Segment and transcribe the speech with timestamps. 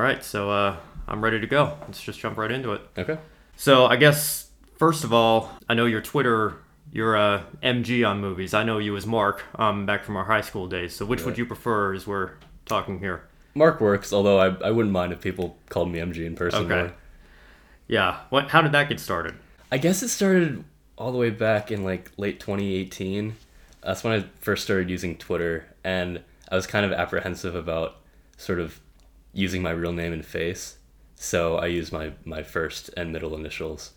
[0.00, 0.76] right, so uh,
[1.08, 1.76] I'm ready to go.
[1.82, 2.82] Let's just jump right into it.
[2.96, 3.18] Okay.
[3.56, 6.56] So I guess first of all, I know your Twitter.
[6.92, 8.52] You're uh, MG on movies.
[8.52, 10.94] I know you as Marc, um, back from our high school days.
[10.94, 12.32] So which would you prefer as we're
[12.66, 13.28] talking here?
[13.54, 16.70] Marc works, although I, I wouldn't mind if people called me MG in person.
[16.70, 16.92] Okay.
[17.86, 18.20] Yeah.
[18.30, 18.50] What?
[18.50, 19.34] How did that get started?
[19.70, 20.64] I guess it started
[20.96, 23.36] all the way back in like late 2018.
[23.82, 27.96] That's when I first started using Twitter, and I was kind of apprehensive about
[28.36, 28.80] sort of
[29.32, 30.78] using my real name and face.
[31.14, 33.92] So I used my, my first and middle initials,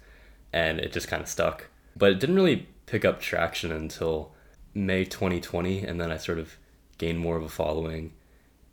[0.51, 1.67] and it just kind of stuck.
[1.95, 4.33] But it didn't really pick up traction until
[4.73, 6.57] May 2020, and then I sort of
[6.97, 8.13] gained more of a following,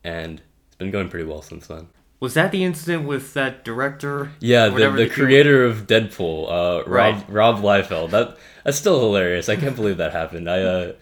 [0.03, 1.89] and it's been going pretty well since then.
[2.19, 4.33] Was that the incident with that director?
[4.41, 7.25] Yeah, the, the creator of Deadpool, uh, Rob Right.
[7.31, 8.11] Rob Liefeld.
[8.11, 9.49] That that's still hilarious.
[9.49, 10.51] I can't believe that happened.
[10.51, 10.93] I uh,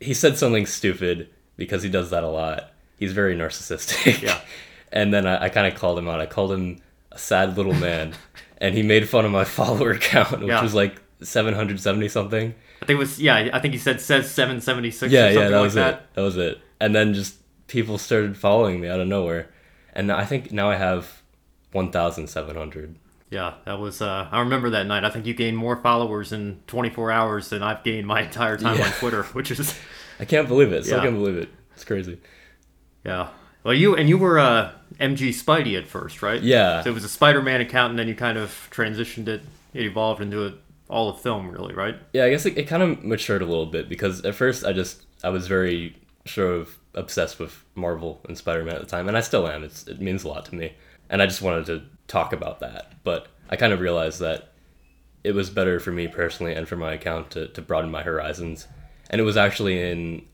[0.00, 2.72] he said something stupid because he does that a lot.
[2.98, 4.22] He's very narcissistic.
[4.22, 4.40] Yeah.
[4.92, 6.20] and then I, I kind of called him out.
[6.20, 6.78] I called him
[7.12, 8.14] a sad little man,
[8.58, 10.62] and he made fun of my follower count, which Yeah.
[10.62, 12.54] was like seven hundred seventy something.
[12.82, 13.20] I think it was.
[13.20, 15.94] Yeah, I think he said says 776 Yeah, or something yeah, that like was that.
[15.94, 16.00] it.
[16.14, 16.60] That was it.
[16.80, 17.36] And then just
[17.66, 19.50] people started following me out of nowhere,
[19.94, 21.22] and I think now I have
[21.72, 22.96] one thousand seven hundred.
[23.30, 24.00] Yeah, that was.
[24.00, 25.04] Uh, I remember that night.
[25.04, 28.78] I think you gained more followers in 24 hours than I've gained my entire time
[28.78, 28.86] Yeah.
[28.86, 29.78] on Twitter, which is.
[30.18, 30.84] I can't believe it.
[30.86, 31.04] Still Yeah.
[31.04, 31.50] can't believe it.
[31.74, 32.20] It's crazy.
[33.04, 33.28] Yeah.
[33.64, 36.42] Well, you and you were uh, MG Spidey at first, right?
[36.42, 36.82] Yeah.
[36.82, 39.42] So it was a Spider-Man account, and then you kind of transitioned it.
[39.74, 40.54] It evolved into a,
[40.88, 41.96] all of film, really, right?
[42.12, 44.72] Yeah, I guess it, it kind of matured a little bit because at first I
[44.72, 45.96] just I was very
[46.26, 49.62] sort of obsessed with Marvel and Spider Man at the time, and I still am.
[49.62, 50.74] It's it means a lot to me,
[51.10, 52.92] and I just wanted to talk about that.
[53.04, 54.52] But I kind of realized that
[55.24, 58.66] it was better for me personally and for my account to, to broaden my horizons,
[59.10, 60.24] and it was actually in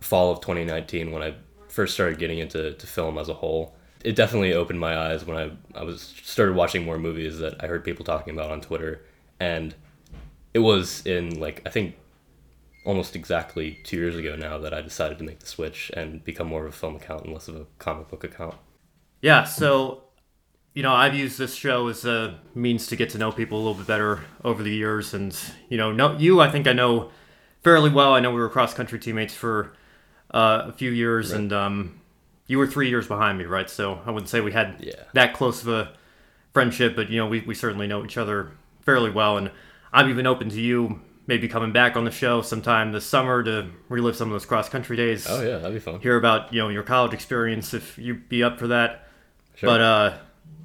[0.00, 1.34] fall of 2019 when I
[1.68, 3.74] first started getting into to film as a whole.
[4.04, 7.66] It definitely opened my eyes when I, I was started watching more movies that I
[7.66, 9.04] heard people talking about on Twitter,
[9.38, 9.74] and
[10.54, 11.96] it was in like I think
[12.84, 16.48] almost exactly two years ago now that I decided to make the switch and become
[16.48, 18.56] more of a film account and less of a comic book account.
[19.20, 19.44] Yeah.
[19.44, 20.02] So,
[20.74, 23.60] you know, I've used this show as a means to get to know people a
[23.60, 25.36] little bit better over the years, and
[25.68, 26.40] you know, know you.
[26.40, 27.10] I think I know
[27.62, 28.14] fairly well.
[28.14, 29.74] I know we were cross country teammates for
[30.32, 32.00] uh, a few years, and um,
[32.52, 33.68] you were three years behind me, right?
[33.70, 34.92] So I wouldn't say we had Yeah.
[35.14, 35.92] that close of a
[36.52, 38.52] friendship, but you know, we, we certainly know each other
[38.82, 39.50] fairly well, and
[39.92, 43.68] I'm even open to you maybe coming back on the show sometime this summer to
[43.88, 45.26] relive some of those cross country days.
[45.28, 46.00] Oh yeah, that'd be fun.
[46.00, 49.06] Hear about you know your college experience if you'd be up for that.
[49.54, 49.70] Sure.
[49.70, 50.18] But uh,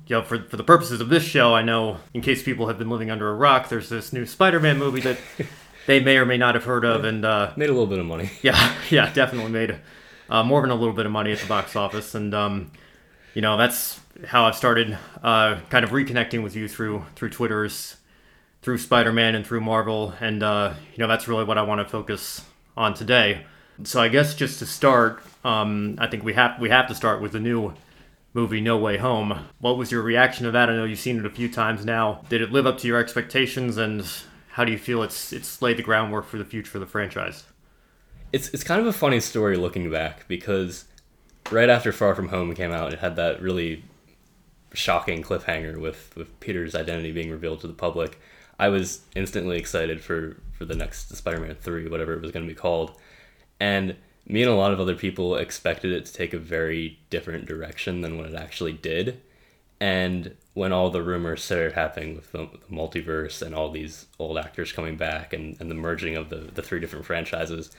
[0.08, 2.78] you know, for for the purposes of this show, I know in case people have
[2.78, 5.18] been living under a rock, there's this new Spider-Man movie that
[5.88, 8.06] they may or may not have heard of, and uh, Made a little bit of
[8.06, 8.30] money.
[8.42, 9.70] yeah, yeah, definitely made
[10.30, 12.72] uh, more than a little bit of money at the box office, and um,
[13.34, 17.98] you know that's how I've started uh, kind of reconnecting with you through through Twitter's
[18.62, 21.86] through Spider-Man and through Marvel, and uh, you know that's really what I want to
[21.86, 22.44] focus
[22.76, 23.46] on today.
[23.84, 27.22] So I guess just to start, um, I think we have we have to start
[27.22, 27.74] with the new
[28.34, 29.46] movie No Way Home.
[29.60, 30.70] What was your reaction to that?
[30.70, 32.22] I know you've seen it a few times now.
[32.30, 34.06] Did it live up to your expectations, and
[34.50, 37.44] how do you feel it's it's laid the groundwork for the future of the franchise?
[38.32, 40.86] It's it's kind of a funny story looking back because
[41.52, 43.84] right after Far From Home came out, it had that really
[44.74, 48.20] shocking cliffhanger with with Peter's identity being revealed to the public.
[48.60, 52.52] I was instantly excited for for the next Spider-Man 3, whatever it was going to
[52.52, 53.00] be called.
[53.60, 53.96] And
[54.28, 58.02] me and a lot of other people expected it to take a very different direction
[58.02, 59.22] than what it actually did.
[59.80, 64.38] And when all the rumors started happening with the, the multiverse and all these old
[64.38, 67.72] actors coming back and, and the merging of the, the three different franchises,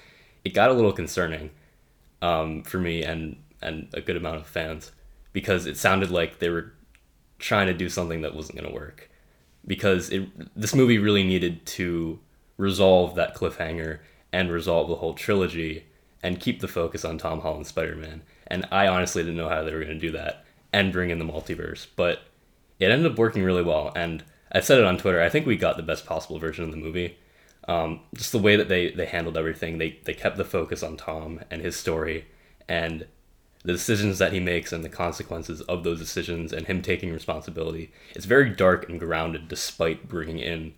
[0.48, 1.50] it got a little concerning
[2.22, 4.92] um, for me and, and a good amount of fans
[5.34, 6.72] because it sounded like they were
[7.38, 9.10] trying to do something that wasn't going to work.
[9.66, 10.26] Because it,
[10.58, 12.18] this movie really needed to
[12.56, 14.00] resolve that cliffhanger
[14.32, 15.84] and resolve the whole trilogy
[16.22, 18.22] and keep the focus on Tom Holland's Spider Man.
[18.46, 21.18] And I honestly didn't know how they were going to do that and bring in
[21.18, 21.86] the multiverse.
[21.94, 22.22] But
[22.78, 23.92] it ended up working really well.
[23.94, 25.20] And I said it on Twitter.
[25.20, 27.18] I think we got the best possible version of the movie.
[27.68, 30.96] Um, just the way that they, they handled everything, they, they kept the focus on
[30.96, 32.24] Tom and his story
[32.66, 33.06] and
[33.62, 37.92] the decisions that he makes and the consequences of those decisions and him taking responsibility.
[38.14, 40.74] It's very dark and grounded despite bringing in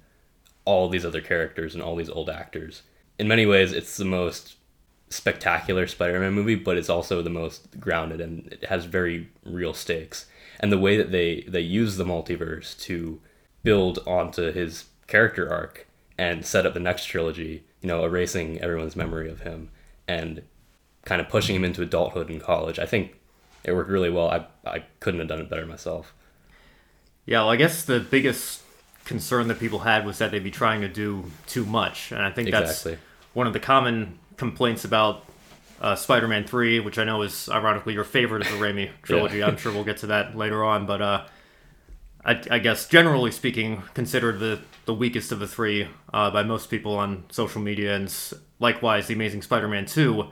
[0.65, 2.83] all these other characters and all these old actors.
[3.19, 4.57] In many ways, it's the most
[5.11, 10.27] spectacular Spider-Man movie, but it's also the most grounded and it has very real stakes.
[10.59, 13.21] And the way that they they use the multiverse to
[13.63, 15.87] build onto his character arc
[16.21, 19.71] and set up the next trilogy, you know, erasing everyone's memory of him
[20.07, 20.43] and
[21.07, 22.79] kind of pushing him into adulthood and college.
[22.79, 23.15] I think
[23.65, 24.29] it worked really well.
[24.29, 24.39] I
[24.77, 26.13] I couldn't have done it better myself.
[27.25, 28.63] Yeah, well, I guess the biggest
[29.07, 32.31] concern that people had was that they'd be trying to do too much, and I
[32.31, 32.93] think Exactly.
[32.93, 33.03] that's
[33.33, 35.25] one of the common complaints about
[35.81, 39.43] uh, Spider-Man Three, which I know is ironically your favorite of the Raimi trilogy.
[39.43, 41.25] I'm sure we'll get to that later on, but uh,
[42.25, 46.71] I, I guess generally speaking, considered the the weakest of the three uh, by most
[46.71, 48.13] people on social media, and
[48.59, 50.31] likewise, the Amazing Spider-Man Two,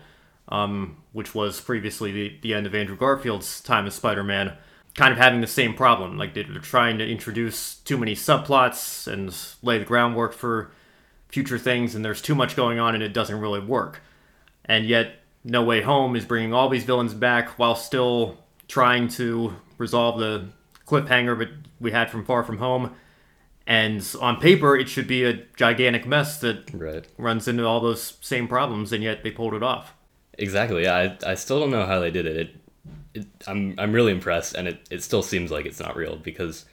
[0.48, 4.54] um, which was previously the, the end of Andrew Garfield's time as Spider-Man,
[4.94, 6.18] kind of having the same problem.
[6.18, 10.72] Like they're trying to introduce too many subplots and lay the groundwork for
[11.28, 14.02] future things, and there's too much going on, and it doesn't really work.
[14.64, 19.54] And yet, No Way Home is bringing all these villains back while still trying to
[19.78, 20.48] resolve the
[20.88, 21.48] cliffhanger but
[21.80, 22.94] we had from Far From Home.
[23.66, 27.06] And on paper, it should be a gigantic mess that Right.
[27.18, 29.92] runs into all those same problems, and yet they pulled it off.
[30.38, 30.84] Exactly.
[30.84, 32.36] Yeah, I, I still don't know how they did it.
[32.38, 32.50] It,
[33.12, 36.64] it I'm I'm really impressed, and it, it still seems like it's not real because,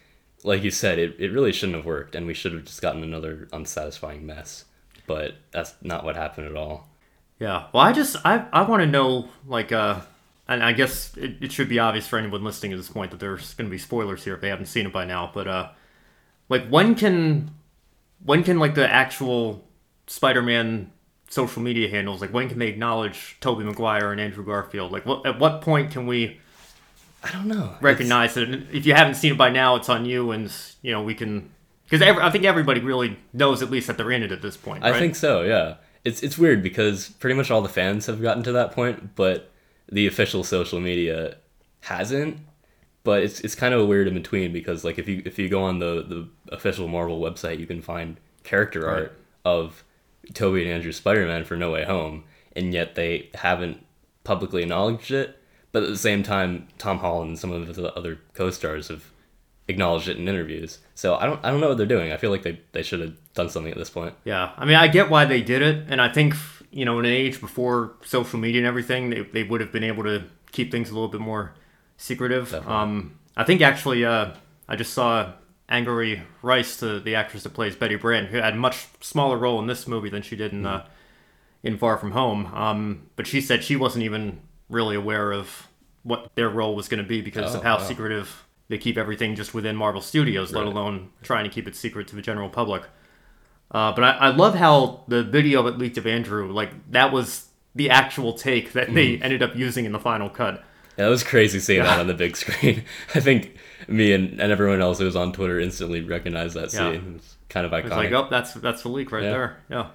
[0.43, 3.03] like you said, it, it really shouldn't have worked, and we should have just gotten
[3.03, 4.63] another unsatisfying mess.
[5.07, 6.87] But that's not what happened at all.
[7.39, 7.65] Yeah.
[7.73, 9.99] Well, I just I I want to know like uh,
[10.47, 13.19] and I guess it, it should be obvious for anyone listening at this point that
[13.19, 15.31] there's going to be spoilers here if they haven't seen it by now.
[15.33, 15.69] But uh,
[16.49, 17.51] like when can
[18.23, 19.67] when can like the actual
[20.07, 20.91] Spider-Man
[21.27, 24.91] social media handles like when can they acknowledge Tobey Maguire and Andrew Garfield?
[24.91, 26.39] Like what at what point can we
[27.23, 27.75] I don't know.
[27.81, 30.51] recognize that if you haven't seen it by now, it's on you, and
[30.83, 31.49] you know we can
[31.89, 34.83] because I think everybody really knows at least that they're in it at this point.
[34.83, 35.41] I think so.
[35.41, 35.75] Yeah.
[36.03, 39.51] It's it's weird because pretty much all the fans have gotten to that point, but
[39.91, 41.37] the official social media
[41.81, 42.39] hasn't.
[43.03, 45.47] But it's it's kind of a weird in between because like if you if you
[45.47, 48.93] go on the the official Marvel website, you can find character Right.
[48.93, 49.83] art of
[50.33, 52.23] Tobey and Andrew Spider-Man for No Way Home,
[52.55, 53.85] and yet they haven't
[54.23, 55.39] publicly acknowledged it.
[55.71, 59.11] But at the same time, Tom Holland and some of the other co-stars have
[59.67, 60.79] acknowledged it in interviews.
[60.95, 62.11] So I don't I don't know what they're doing.
[62.11, 64.15] I feel like they they should have done something at this point.
[64.23, 66.33] Yeah, I mean, I get why they did it, and I think
[66.75, 69.83] you know, in an age before social media and everything, they, they would have been
[69.83, 71.53] able to keep things a little bit more
[71.97, 72.53] secretive.
[72.67, 74.31] Um, I think actually, uh,
[74.67, 75.31] I just saw
[75.69, 79.59] Angourie Rice, the the actress that plays Betty Brant, who had a much smaller role
[79.59, 80.85] in this movie than she did in uh,
[81.63, 82.47] in Far From Home.
[82.53, 85.67] Um, but she said she wasn't even really aware of
[86.03, 87.83] what their role was going to be because Oh, of how wow.
[87.83, 92.07] secretive they keep everything just within Marvel Studios, let alone trying to keep it secret
[92.09, 92.83] to the general public.
[93.71, 97.47] Uh, but I, I love how the video that leaked of Andrew, like that was
[97.73, 98.95] the actual take that Mm-hmm.
[98.95, 100.63] they ended up using in the final cut.
[100.97, 102.85] Yeah, it was crazy seeing that on the big screen.
[103.15, 103.57] I think
[103.87, 106.91] me and, and everyone else who was on Twitter instantly recognized that Yeah.
[106.91, 107.15] scene.
[107.17, 107.85] It's kind of iconic.
[107.85, 109.29] It's like, oh, that's that's the leak right Yeah.
[109.31, 109.57] there.
[109.69, 109.87] Yeah,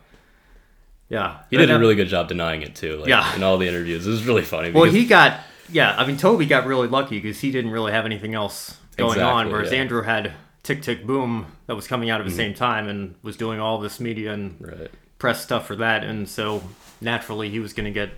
[1.09, 1.39] yeah.
[1.51, 2.99] he did a uh, really good job denying it too.
[2.99, 3.35] Like, Yeah.
[3.35, 4.71] in all the interviews, it was really funny.
[4.73, 5.41] Well, he got
[5.71, 5.95] yeah.
[5.97, 9.51] I mean, Tobey got really lucky because he didn't really have anything else going on,
[9.51, 9.79] whereas yeah.
[9.79, 10.33] Andrew had
[10.63, 12.37] Tick Tick Boom that was coming out at the Mm-hmm.
[12.37, 14.91] same time and was doing all this media and right.
[15.19, 16.65] press stuff for that, and so
[17.01, 18.11] naturally he was going to get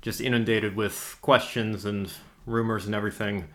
[0.00, 2.10] just inundated with questions and
[2.46, 3.48] rumors and everything.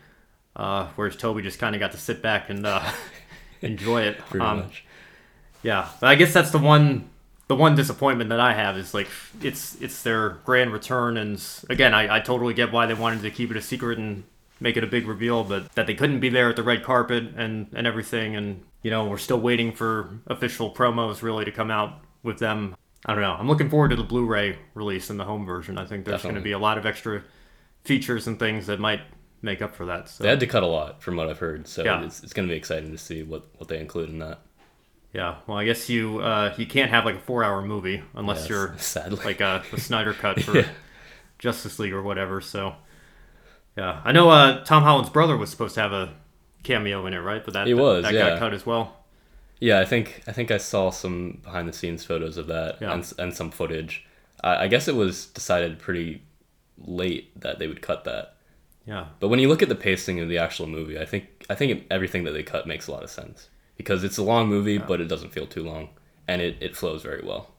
[0.54, 2.88] Uh, whereas Tobey just kind of got to sit back and uh,
[3.62, 4.18] enjoy it.
[4.30, 4.84] Pretty Um, much.
[5.64, 7.08] Yeah, but I guess that's the one
[7.48, 9.08] the one disappointment that I have is like
[9.42, 13.30] it's it's their grand return, and again, I, I totally get why they wanted to
[13.32, 14.22] keep it a secret and
[14.60, 17.24] make it a big reveal, but that they couldn't be there at the red carpet
[17.36, 21.70] and and everything, and you know we're still waiting for official promos really to come
[21.70, 22.74] out with them.
[23.06, 23.32] I don't know.
[23.32, 25.76] I'm looking forward to the Blu-ray release and the home version.
[25.78, 27.22] I think there's going to be a lot of extra
[27.84, 29.00] features and things that might
[29.40, 30.08] make up for that.
[30.08, 32.04] So They had to cut a lot from what I've heard, so Yeah.
[32.04, 34.38] it's, it's going to be exciting to see what, what they include in that.
[35.12, 38.48] yeah, well, I guess you uh, you can't have like a four-hour movie unless Yes,
[38.50, 40.68] you're sadly like a, the Snyder cut for Yeah.
[41.40, 42.40] Justice League or whatever.
[42.40, 42.76] So,
[43.76, 46.14] yeah, I know uh, Tom Holland's brother was supposed to have a
[46.62, 47.44] cameo in it, right?
[47.44, 48.30] But that He was, that yeah.
[48.30, 48.96] got cut as well.
[49.60, 52.92] Yeah, I think I think I saw some behind the scenes photos of that Yeah.
[52.94, 54.04] and, and some footage.
[54.42, 56.22] I, I guess it was decided pretty
[56.78, 58.36] late that they would cut that.
[58.84, 61.54] Yeah, But when you look at the pacing of the actual movie, I think I
[61.54, 64.78] think everything that they cut makes a lot of sense because it's a long movie,
[64.78, 65.90] but it doesn't feel too long,
[66.26, 67.50] and it, it flows very well.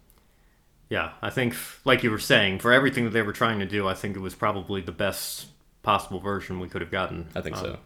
[0.90, 1.12] yeah.
[1.22, 1.56] I think,
[1.86, 4.20] like you were saying, for everything that they were trying to do, I think it
[4.20, 5.48] was probably the best
[5.82, 7.28] possible version we could have gotten.
[7.36, 7.80] I think Um, so.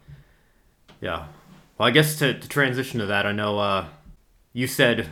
[1.01, 1.27] Yeah.
[1.77, 3.85] Well, I guess to, to transition to that, I know uh,
[4.53, 5.07] you said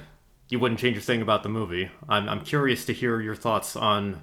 [0.50, 1.90] you wouldn't change a thing about the movie.
[2.10, 4.22] I'm, I'm curious to hear your thoughts on.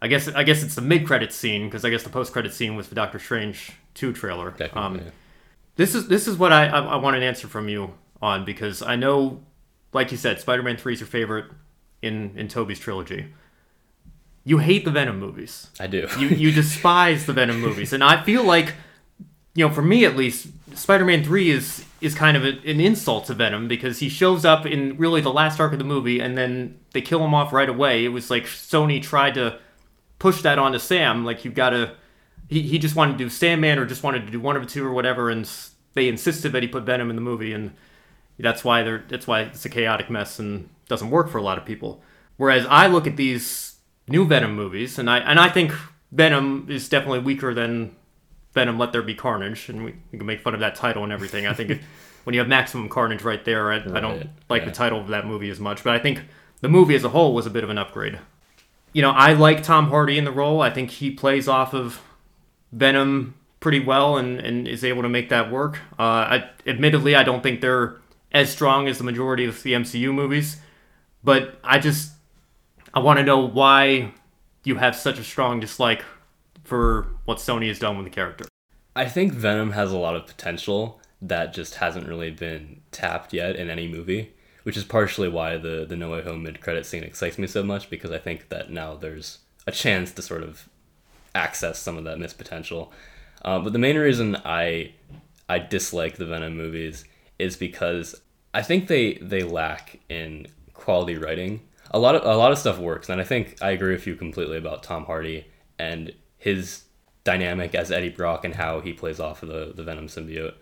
[0.00, 2.54] I guess I guess it's the mid credit scene because I guess the post credit
[2.54, 4.50] scene was the Doctor Strange two trailer.
[4.50, 4.80] Definitely.
[4.80, 5.10] Um, yeah.
[5.74, 8.80] this is this is what I, I I want an answer from you on because
[8.80, 9.40] I know,
[9.92, 11.46] like you said, Spider Man three is your favorite
[12.00, 13.34] in in Tobey's trilogy.
[14.44, 15.68] you hate the Venom movies.
[15.80, 16.06] I do.
[16.16, 18.74] You you despise the Venom movies, and I feel like,
[19.58, 20.46] you know, for me at least,
[20.76, 24.64] Spider-Man Three is is kind of a, an insult to Venom because he shows up
[24.64, 27.68] in really the last arc of the movie, and then they kill him off right
[27.68, 28.04] away.
[28.04, 29.58] It was like Sony tried to
[30.20, 31.96] push that onto Sam, like you gotta.
[32.48, 34.68] He, he just wanted to do Sandman or just wanted to do one of the
[34.68, 35.50] two or whatever, and
[35.94, 37.72] they insisted that he put Venom in the movie, and
[38.38, 41.58] that's why they're that's why it's a chaotic mess and doesn't work for a lot
[41.58, 42.00] of people.
[42.36, 43.74] Whereas I look at these
[44.06, 45.72] new Venom movies, and I and I think
[46.12, 47.96] Venom is definitely weaker than
[48.58, 51.12] Venom Let There Be Carnage, and we, we can make fun of that title and
[51.12, 51.46] everything.
[51.46, 51.80] I think if,
[52.24, 54.68] when you have Maximum Carnage right there, I, I don't Right, like yeah.
[54.68, 56.22] the title of that movie as much, but I think
[56.60, 58.18] the movie as a whole was a bit of an upgrade.
[58.92, 60.60] You know, I like Tom Hardy in the role.
[60.60, 62.02] I think he plays off of
[62.72, 65.78] Venom pretty well and, and is able to make that work.
[65.98, 67.96] Uh, I, admittedly, I don't think they're
[68.32, 70.56] as strong as the majority of the MCU movies,
[71.22, 72.12] but I just
[72.92, 74.12] I want to know why
[74.64, 76.04] you have such a strong dislike
[76.64, 78.46] for what Sony has done with the character.
[78.96, 83.54] I think Venom has a lot of potential that just hasn't really been tapped yet
[83.54, 84.32] in any movie,
[84.62, 87.62] which is partially why the the No Way Home mid credit scene excites me so
[87.62, 90.70] much because I think that now there's a chance to sort of
[91.34, 92.94] access some of that missed potential.
[93.44, 94.94] Uh, but the main reason I
[95.50, 97.04] I dislike the Venom movies
[97.38, 98.22] is because
[98.54, 101.60] I think they they lack in quality writing.
[101.90, 104.16] A lot of a lot of stuff works, and I think I agree with you
[104.16, 105.46] completely about Tom Hardy
[105.78, 106.84] and his
[107.28, 110.54] dynamic as Eddie Brock and how he plays off of the the Venom symbiote.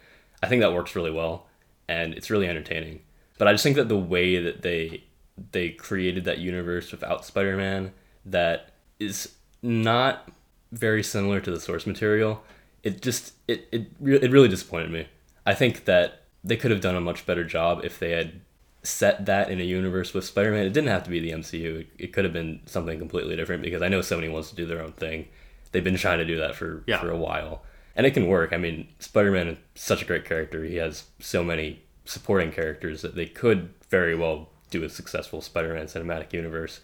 [0.43, 1.47] I think that works really well,
[1.87, 3.03] and it's really entertaining.
[3.39, 5.05] But I just think that the way that they
[5.53, 7.93] they created that universe without Spider-Man
[8.25, 10.29] that is not
[10.73, 12.43] very similar to the source material.
[12.83, 15.07] It just it it re- it really disappointed me.
[15.47, 18.41] I think that they could have done a much better job if they had
[18.83, 20.67] set that in a universe with Spider-Man.
[20.67, 21.81] It didn't have to be the MCU.
[21.83, 24.67] It, it could have been something completely different because I know Sony wants to do
[24.67, 25.29] their own thing.
[25.77, 27.01] They've been trying to do that for Yeah.
[27.03, 27.63] for a while.
[27.95, 28.55] And it can work.
[28.55, 30.65] I mean, Spider-Man is such a great character.
[30.65, 35.85] He has so many supporting characters that they could very well do a successful Spider-Man
[35.85, 36.81] cinematic universe.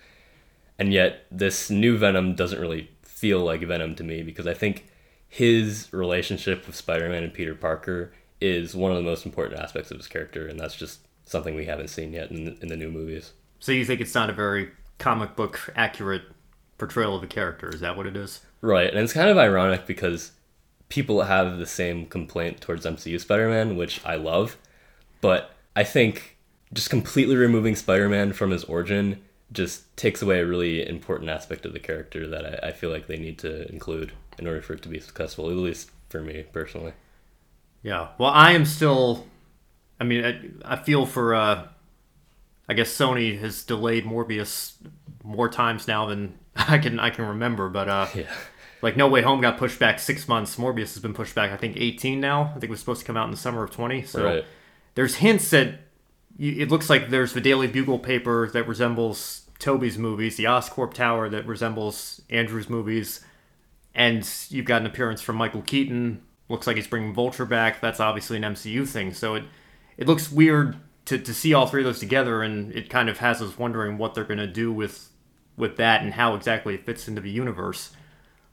[0.79, 4.87] And yet this new Venom doesn't really feel like Venom to me because I think
[5.27, 9.97] his relationship with Spider-Man and Peter Parker is one of the most important aspects of
[9.97, 13.33] his character and that's just something we haven't seen yet in, in the new movies.
[13.59, 16.25] So you think it's not a very comic book accurate
[16.79, 17.71] portrayal of a character?
[17.73, 18.41] Is that what it is?
[18.63, 20.33] Right, and it's kind of ironic because
[20.89, 24.57] people have the same complaint towards MCU Spider-Man, which I love,
[25.21, 26.39] but I think
[26.73, 29.21] just completely removing Spider-Man from his origin
[29.53, 33.07] just takes away a really important aspect of the character that I, I feel like
[33.07, 36.45] they need to include in order for it to be successful, at least for me
[36.53, 36.93] personally.
[37.83, 38.09] Yeah.
[38.19, 39.27] Well, I am still.
[40.01, 41.35] I mean, I, I feel for.
[41.35, 41.69] Uh,
[42.69, 44.75] I guess Sony has delayed Morbius
[45.25, 47.69] more times now than I can I can remember.
[47.69, 48.33] But uh, Yeah.
[48.83, 50.57] Like No Way Home got pushed back six months.
[50.57, 51.53] Morbius has been pushed back.
[51.53, 52.43] I think 18 now.
[52.51, 54.03] I think it was supposed to come out in the summer of 20.
[54.03, 54.45] So Right.
[54.95, 55.75] there's hints that
[56.37, 60.95] you, it looks like there's the Daily Bugle paper that resembles Tobey's movies, the Oscorp
[60.95, 63.25] Tower that resembles Andrew's movies,
[63.95, 66.23] and you've got an appearance from Michael Keaton.
[66.49, 67.81] Looks like he's bringing Vulture back.
[67.81, 69.13] That's obviously an MCU thing.
[69.15, 69.45] So it
[69.97, 73.19] it looks weird to, to see all three of those together, and it kind of
[73.19, 75.11] has us wondering what they're going to do with
[75.57, 77.91] with that and how exactly it fits into the universe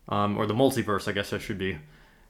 [0.10, 1.08] um, or the multiverse.
[1.08, 1.78] I guess I should be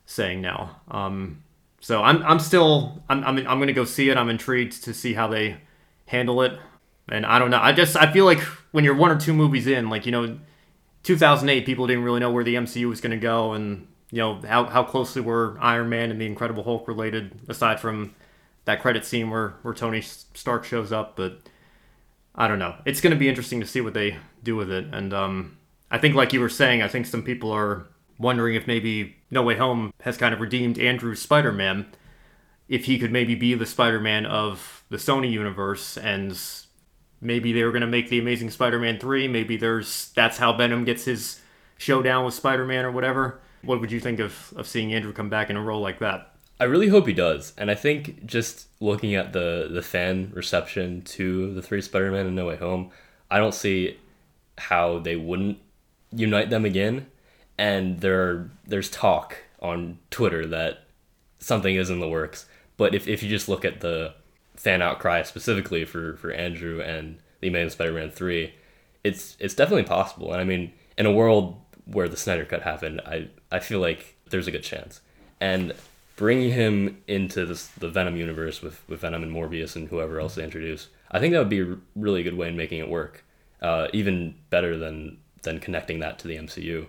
[0.05, 0.81] saying now.
[0.89, 1.43] Um,
[1.81, 4.17] so I'm I'm still I'm I'm, I'm to go see it.
[4.17, 5.57] I'm intrigued to see how they
[6.05, 6.59] handle it.
[7.07, 7.59] And I don't know.
[7.59, 8.39] I just I feel like
[8.71, 10.37] when you're one or two movies in, like you know,
[11.03, 14.65] 2008, people didn't really know where the MCU was to go, and you know how
[14.65, 18.13] how closely were Iron Man and the Incredible Hulk related, aside from
[18.65, 21.15] that credit scene where where Tony Stark shows up.
[21.15, 21.39] But
[22.35, 22.75] I don't know.
[22.85, 24.85] It's going to be interesting to see what they do with it.
[24.93, 25.57] And um,
[25.91, 29.41] I think, like you were saying, I think some people are wondering if maybe No
[29.41, 31.87] Way Home has kind of redeemed Andrew's Spider Man.
[32.67, 36.39] If he could maybe be the Spider Man of the Sony universe, and
[37.21, 39.27] maybe they were going to make the Amazing Spider Man 3.
[39.27, 41.41] Maybe there's that's how Venom gets his
[41.77, 43.39] showdown with Spider Man or whatever.
[43.63, 46.35] What would you think of, of seeing Andrew come back in a role like that?
[46.59, 51.01] I really hope he does, and I think just looking at the the fan reception
[51.03, 52.91] to the three Spider-Man and No Way Home,
[53.31, 53.97] I don't see
[54.57, 55.57] how they wouldn't
[56.11, 57.07] unite them again.
[57.57, 60.85] And there there's talk on Twitter that
[61.39, 62.45] something is in the works,
[62.77, 64.13] but if if you just look at the
[64.55, 68.53] fan outcry specifically for for Andrew and the Amazing Spider-Man three,
[69.03, 70.31] it's it's definitely possible.
[70.31, 74.15] And I mean, in a world where the Snyder Cut happened, I I feel like
[74.29, 75.01] there's a good chance.
[75.41, 75.73] And
[76.15, 80.35] bringing him into this the Venom universe with with Venom and Morbius and whoever else
[80.35, 83.25] they introduce, I think that would be a really good way in making it work.
[83.61, 86.87] Uh, even better than then connecting that to the MCU,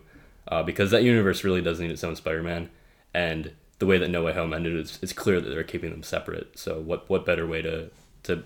[0.49, 2.71] uh, because that universe really does need its own Spider-Man,
[3.14, 6.02] and the way that No Way Home ended, it's, it's clear that they're keeping them
[6.02, 6.59] separate.
[6.59, 7.90] So what what better way to
[8.25, 8.45] to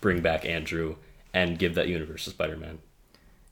[0.00, 0.96] bring back Andrew
[1.32, 2.78] and give that universe to Spider-Man?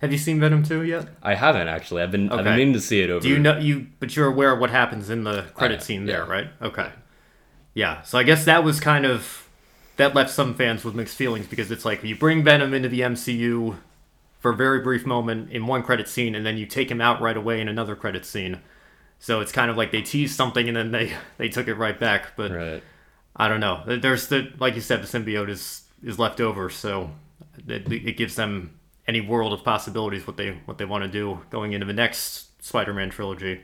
[0.02, 1.08] Have you seen Venom 2 yet?
[1.22, 2.02] I haven't actually.
[2.02, 2.56] I've been I've been Okay.
[2.56, 3.20] meaning to see it over.
[3.22, 6.24] Do you know you but you're aware of what happens in the credit scene there,
[6.26, 6.30] yeah.
[6.32, 6.48] right?
[6.60, 6.90] Okay.
[7.72, 8.02] Yeah.
[8.02, 9.48] So I guess that was kind of
[9.96, 13.00] that left some fans with mixed feelings because it's like you bring Venom into the
[13.00, 13.76] MCU
[14.42, 17.20] for a very brief moment in one credit scene and then you take him out
[17.22, 18.60] right away in another credit scene.
[19.18, 21.98] So it's kind of like they teased something and then they they took it right
[21.98, 22.82] back, but Right.
[23.34, 23.82] I don't know.
[23.86, 27.12] There's the like you said, the symbiote is is left over, so
[27.66, 31.40] it, it gives them any world of possibilities what they what they want to do
[31.48, 33.62] going into the next Spider-Man trilogy.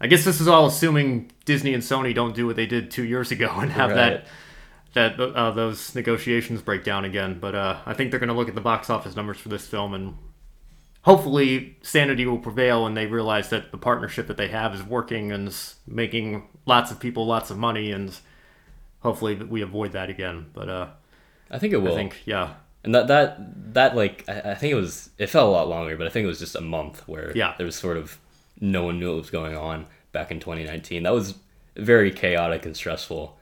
[0.00, 3.04] I guess this is all assuming Disney and Sony don't do what they did two
[3.04, 3.96] years ago and have Right.
[3.96, 4.26] that
[4.96, 7.38] that uh, those negotiations break down again.
[7.38, 9.66] But uh, I think they're going to look at the box office numbers for this
[9.66, 10.16] film and
[11.02, 15.30] hopefully sanity will prevail and they realize that the partnership that they have is working
[15.30, 18.18] and is making lots of people lots of money and
[19.00, 20.46] hopefully we avoid that again.
[20.52, 20.88] But uh,
[21.50, 21.92] I think it will.
[21.92, 25.48] I think yeah, And that that that like I, I think it was it felt
[25.48, 27.54] a lot longer, but I think it was just a month where Yeah.
[27.56, 28.18] there was sort of
[28.60, 31.02] no one knew what was going on back in 2019.
[31.04, 31.34] That was
[31.76, 33.38] very chaotic and stressful.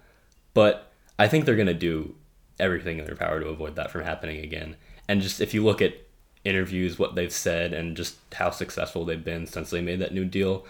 [0.55, 2.15] But I think they're gonna do
[2.59, 4.77] everything in their power to avoid that from happening again.
[5.09, 5.95] And just if you look at
[6.45, 10.25] interviews, what they've said, and just how successful they've been since they made that new
[10.25, 10.67] deal,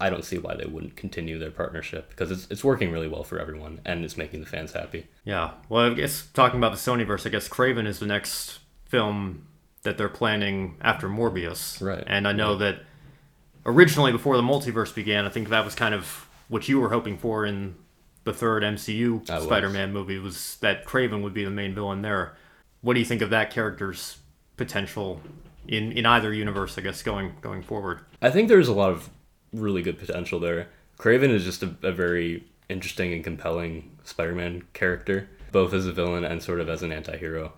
[0.00, 3.22] I don't see why they wouldn't continue their partnership because it's it's working really well
[3.22, 5.06] for everyone and it's making the fans happy.
[5.24, 5.52] yeah.
[5.68, 9.46] Well, I guess talking about the Sonyverse, I guess Kraven is the next film
[9.82, 11.80] that they're planning after Morbius.
[11.80, 12.04] Right.
[12.06, 12.80] And I know that
[13.64, 17.16] originally before the multiverse began, I think that was kind of what you were hoping
[17.18, 17.76] for in
[18.24, 19.24] the third MCU.
[19.26, 22.36] Spider-Man movie was that Kraven would be the main villain there.
[22.82, 24.18] What do you think of that character's
[24.56, 25.20] potential
[25.66, 26.76] in in either universe?
[26.78, 28.00] I guess going going forward.
[28.22, 29.10] I think there's a lot of
[29.52, 30.68] really good potential there.
[30.98, 36.24] Kraven is just a, a very interesting and compelling Spider-Man character, both as a villain
[36.24, 37.52] and sort of as an anti-hero.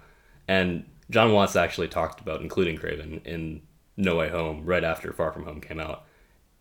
[0.49, 3.63] And Jon Watts actually talked about including Kraven in
[3.97, 6.05] No Way Home right after Far From Home came out,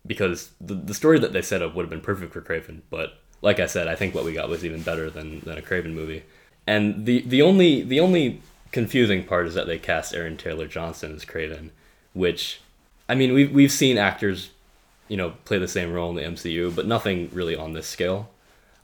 [0.06, 3.21] because the the story that they set up would have been perfect for Kraven, but
[3.42, 5.94] like I said, I think what we got was even better than, than a Kraven
[5.94, 6.24] movie.
[6.68, 11.16] And the, the only the only confusing part is that they cast Aaron Taylor Johnson
[11.16, 11.72] as Kraven,
[12.14, 12.62] which
[13.10, 14.52] I mean we've we've seen actors,
[15.08, 18.30] you know, play the same role in the MCU, but nothing really on this scale.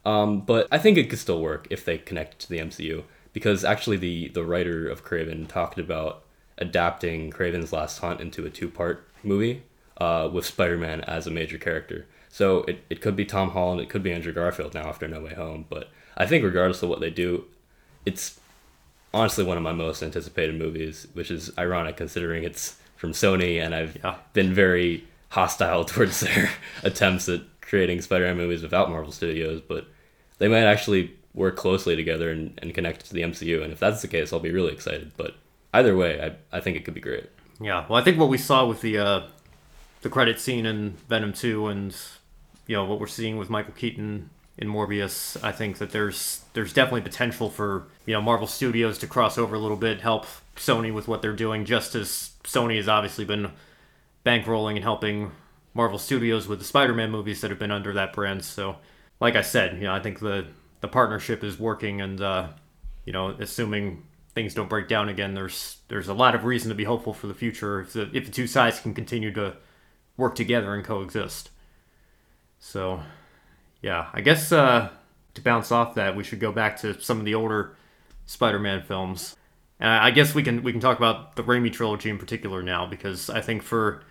[0.05, 3.63] Um, but I think it could still work if they connect to the MCU because
[3.63, 6.23] actually the the writer of Kraven talked about
[6.57, 9.63] adapting Kraven's Last Hunt into a two part movie
[9.97, 12.07] uh, with Spider Man as a major character.
[12.37, 15.21] So it, it could be Tom Holland, it could be Andrew Garfield now after No
[15.21, 15.65] Way Home.
[15.67, 17.45] But I think regardless of what they do,
[18.05, 18.39] it's
[19.11, 23.73] honestly one of my most anticipated movies, which is ironic considering it's from Sony and
[23.73, 24.17] I've Yeah.
[24.33, 26.51] been very hostile towards their
[26.83, 29.87] attempts at creating Spider-Man movies without Marvel Studios, but
[30.37, 33.63] they might actually work closely together and, and connect to the MCU.
[33.63, 35.11] And if that's the case, I'll be really excited.
[35.17, 35.33] But
[35.73, 37.31] either way, I, I think it could be great.
[37.59, 39.21] Yeah, well, I think what we saw with the uh,
[40.03, 41.95] the credit scene in Venom Two, and
[42.67, 46.73] you know what we're seeing with Michael Keaton in Morbius, I think that there's there's
[46.73, 50.25] definitely potential for you know Marvel Studios to cross over a little bit, help
[50.55, 53.51] Sony with what they're doing, just as Sony has obviously been
[54.25, 55.31] bankrolling and helping
[55.73, 58.43] Marvel Studios with the Spider-Man movies that have been under that brand.
[58.43, 58.77] So,
[59.19, 60.47] like I said, you know, I think the
[60.81, 62.47] the partnership is working, and uh,
[63.05, 64.03] you know, assuming
[64.33, 67.27] things don't break down again, there's there's a lot of reason to be hopeful for
[67.27, 69.55] the future if the if the two sides can continue to
[70.17, 71.51] work together and coexist.
[72.59, 73.01] So,
[73.81, 74.89] yeah, I guess uh,
[75.33, 77.75] to bounce off that, we should go back to some of the older
[78.25, 79.35] Spider-Man films,
[79.79, 82.85] and I guess we can we can talk about the Raimi trilogy in particular now
[82.85, 84.03] because I think for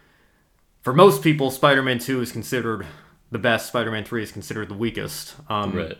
[0.83, 2.87] for most people, Spider-Man Two is considered
[3.31, 3.67] the best.
[3.69, 5.35] Spider-Man Three is considered the weakest.
[5.51, 5.99] Um, Right.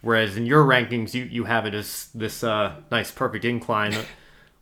[0.00, 3.94] Whereas in your rankings, you, you have it as this uh, nice perfect incline.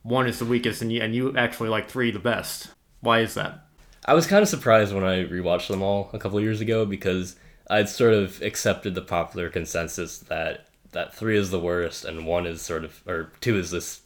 [0.03, 2.69] One is the weakest, and you, and you actually like three the best.
[2.99, 3.65] Why is that?
[4.05, 7.35] I was kind of surprised when I rewatched them all a couple years ago because
[7.69, 12.45] I'd sort of accepted the popular consensus that that three is the worst and one
[12.45, 14.01] is sort of or two is this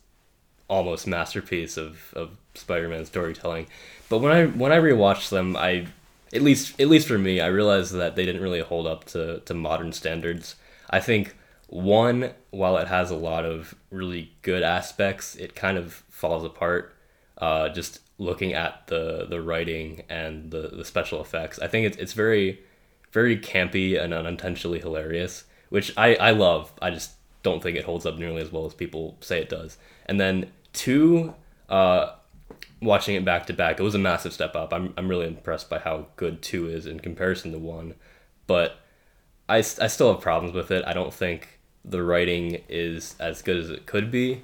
[0.68, 3.68] almost masterpiece of, of Spider-Man storytelling.
[4.10, 5.88] But when I when I rewatched them, I
[6.34, 9.40] at least at least for me, I realized that they didn't really hold up to,
[9.40, 10.56] to modern standards.
[10.90, 11.36] I think
[11.68, 16.96] one, while it has a lot of really good aspects, it kind of falls apart.
[17.38, 21.98] Uh, just looking at the the writing and the, the special effects, I think it's
[21.98, 22.62] it's very
[23.12, 26.74] very campy and unintentionally hilarious, which I, I love.
[26.82, 27.12] I just
[27.44, 29.78] don't think it holds up nearly as well as people say it does.
[30.06, 31.34] And then two,
[31.70, 32.12] uh,
[32.82, 34.74] watching it back to back, it was a massive step up.
[34.74, 37.96] I'm I'm really impressed by how good two is in comparison to one,
[38.48, 38.80] but
[39.48, 40.84] I, I still have problems with it.
[40.86, 44.44] I don't think the writing is as good as it could be.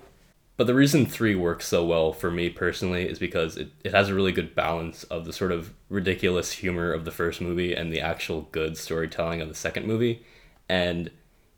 [0.62, 4.10] But the reason three works so well for me personally is because it, it has
[4.10, 7.92] a really good balance of the sort of ridiculous humor of the first movie and
[7.92, 10.24] the actual good storytelling of the second movie.
[10.70, 11.10] And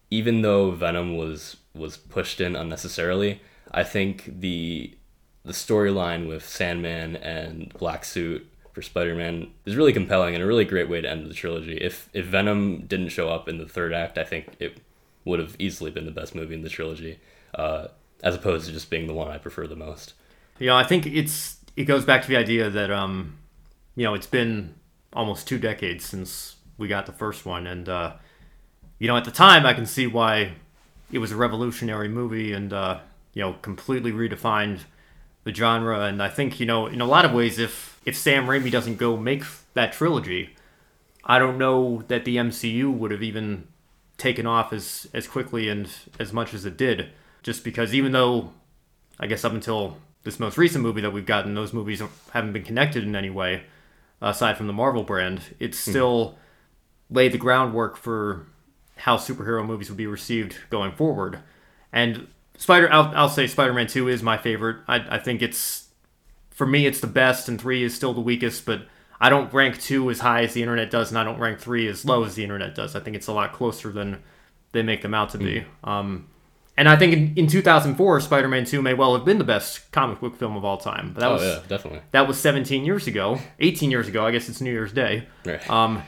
[0.09, 4.95] even though Venom was was pushed in unnecessarily, I think the
[5.43, 10.63] the storyline with Sandman and Black Suit for Spider-Man is really compelling and a really
[10.63, 11.75] great way to end the trilogy.
[11.75, 14.79] If if Venom didn't show up in the third act, I think it
[15.25, 17.19] would have easily been the best movie in the trilogy.
[17.53, 17.87] Uh,
[18.23, 20.13] as opposed to just being the one I prefer the most.
[20.57, 23.37] Yeah, I think it's it goes back to the idea that um,
[23.95, 24.75] you know, it's been
[25.11, 28.13] almost two decades since we got the first one, and uh,
[28.97, 30.53] you know, at the time, I can see why
[31.11, 32.99] it was a revolutionary movie and uh,
[33.33, 34.81] you know, completely redefined
[35.43, 36.05] the genre.
[36.05, 38.97] And I think you know, in a lot of ways, if if Sam Raimi doesn't
[38.97, 40.55] go make that trilogy,
[41.25, 43.67] I don't know that the MCU would have even
[44.17, 47.11] taken off as as quickly and as much as it did
[47.43, 48.51] just because even though
[49.19, 52.01] I guess up until this most recent movie that we've gotten, those movies
[52.31, 53.63] haven't been connected in any way
[54.21, 55.41] aside from the Marvel brand.
[55.59, 55.91] It's hmm.
[55.91, 57.15] still mm.
[57.15, 58.47] laid the groundwork for
[58.95, 61.39] how superhero movies will be received going forward.
[61.91, 62.27] And
[62.57, 64.77] Spider, I'll, I'll say Spider-Man Two is my favorite.
[64.87, 65.89] I, I think it's
[66.51, 68.65] for me it's the best, and three is still the weakest.
[68.65, 68.83] But
[69.19, 71.87] I don't rank two as high as the internet does, and I don't rank three
[71.87, 72.95] as low as the internet does.
[72.95, 74.23] I think it's a lot closer than
[74.71, 75.65] they make them out to be.
[75.83, 75.87] Mm.
[75.87, 76.27] Um,
[76.75, 80.19] and I think in, in 2004, Spider-Man 2 may well have been the best comic
[80.19, 81.11] book film of all time.
[81.13, 82.01] But that oh, was, yeah, definitely.
[82.11, 83.39] That was 17 years ago.
[83.59, 84.25] 18 years ago.
[84.25, 85.27] I guess it's New Year's Day.
[85.45, 85.69] Right.
[85.69, 86.03] Um,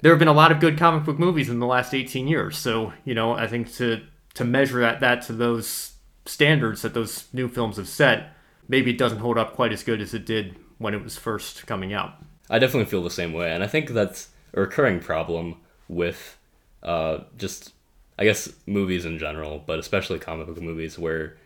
[0.00, 2.56] there have been a lot of good comic book movies in the last 18 years.
[2.56, 4.02] So, you know, I think to
[4.34, 5.94] to measure that, that to those
[6.26, 8.34] standards that those new films have set,
[8.68, 11.66] maybe it doesn't hold up quite as good as it did when it was first
[11.66, 12.14] coming out.
[12.50, 13.50] I definitely feel the same way.
[13.52, 15.56] And I think that's a recurring problem
[15.88, 16.36] with
[16.82, 17.72] uh, just
[18.18, 21.36] I guess movies in general, but especially comic book movies where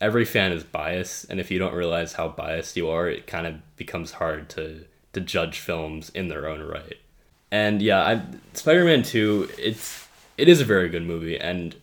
[0.00, 3.46] every fan is biased and if you don't realize how biased you are, it kind
[3.46, 6.96] of becomes hard to to judge films in their own right.
[7.50, 8.22] And yeah, I,
[8.54, 11.76] Spider-Man 2, it's it is a very good movie and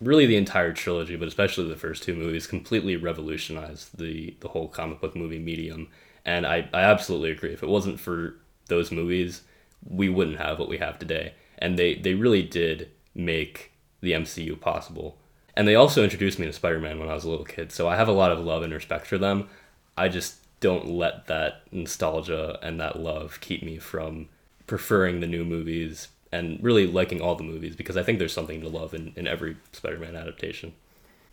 [0.00, 4.68] really the entire trilogy, but especially the first two movies completely revolutionized the the whole
[4.68, 5.88] comic book movie medium.
[6.24, 7.52] And I, I absolutely agree.
[7.52, 8.36] If it wasn't for
[8.68, 9.42] those movies,
[9.86, 11.34] we wouldn't have what we have today.
[11.58, 15.16] And they, they really did make the MCU possible.
[15.56, 17.88] And they also introduced me to Spider Man when I was a little kid, so
[17.88, 19.48] I have a lot of love and respect for them.
[19.96, 24.28] I just don't let that nostalgia and that love keep me from
[24.66, 28.60] preferring the new movies and really liking all the movies because I think there's something
[28.62, 30.72] to love in, in every Spider Man adaptation.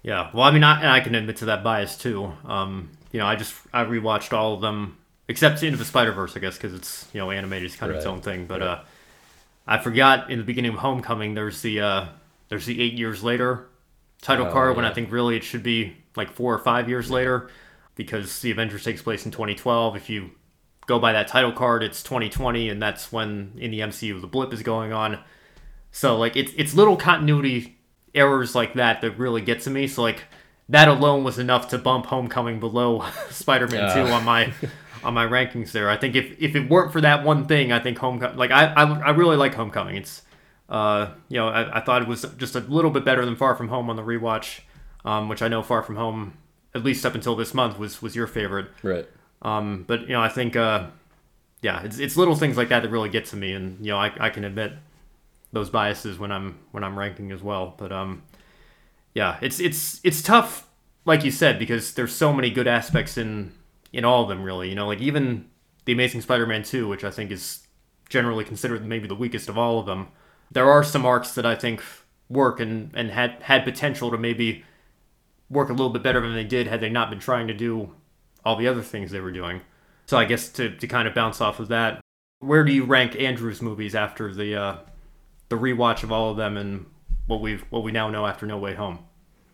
[0.04, 2.32] Yeah, well, I mean, I, I can admit to that bias too.
[2.46, 6.36] Um, you know, I just I rewatched all of them except Into the Spider Verse,
[6.36, 7.98] I guess, because it's you know animated, it's kind right.
[7.98, 8.46] of its own thing.
[8.46, 8.70] But right.
[8.70, 8.80] uh,
[9.72, 11.34] I forgot in the beginning of Homecoming.
[11.34, 12.06] There's the uh,
[12.50, 13.70] there's the eight years later
[14.22, 14.76] title oh, card yeah.
[14.76, 17.16] when I think really it should be like four or five years yeah.
[17.16, 17.50] later
[17.96, 19.96] because the Avengers takes place in 2012.
[19.96, 20.32] If you
[20.88, 24.52] go by that title card, it's 2020, and that's when in the MCU the blip
[24.52, 25.20] is going on.
[25.92, 27.78] So like it's it's little continuity
[28.14, 29.88] errors like that that really get to me.
[29.88, 30.26] So like
[30.68, 34.06] that alone was enough to bump Homecoming below Spider-Man uh.
[34.06, 34.52] 2 on my
[35.04, 35.90] on my rankings there.
[35.90, 38.66] I think if, if it weren't for that one thing, I think Homecoming, like I,
[38.74, 39.96] I, I really like Homecoming.
[39.96, 40.22] It's,
[40.70, 43.56] uh, you know, I, I thought it was just a little bit better than Far
[43.56, 44.62] From Home on the rewatch,
[45.04, 46.38] um, which I know Far From Home,
[46.74, 48.68] at least up until this month, was was your favorite.
[48.82, 49.08] Right.
[49.42, 50.88] Um, but you know, I think, uh,
[51.62, 53.98] yeah, it's it's little things like that that really get to me, and you know,
[53.98, 54.74] I, I can admit
[55.52, 57.76] those biases when I'm when I'm ranking as well.
[57.78, 58.24] But um,
[59.14, 60.68] yeah, it's it's it's tough,
[61.06, 63.52] like you said, because there's so many good aspects in
[63.94, 64.70] in all of them, really.
[64.70, 65.50] You know, like even
[65.86, 67.68] the Amazing Spider-Man 2, which I think is
[68.10, 70.10] generally considered maybe the weakest of all of them.
[70.52, 71.82] There are some arcs that I think
[72.30, 74.64] work and, and had had potential to maybe
[75.50, 77.94] work a little bit better than they did had they not been trying to do
[78.46, 79.62] all the other things they were doing.
[80.06, 82.02] So I guess to, to kind of bounce off of that,
[82.40, 84.78] where do you rank Andrew's movies after the uh,
[85.50, 86.86] the rewatch of all of them and
[87.28, 89.00] what we've what we now know after No Way Home?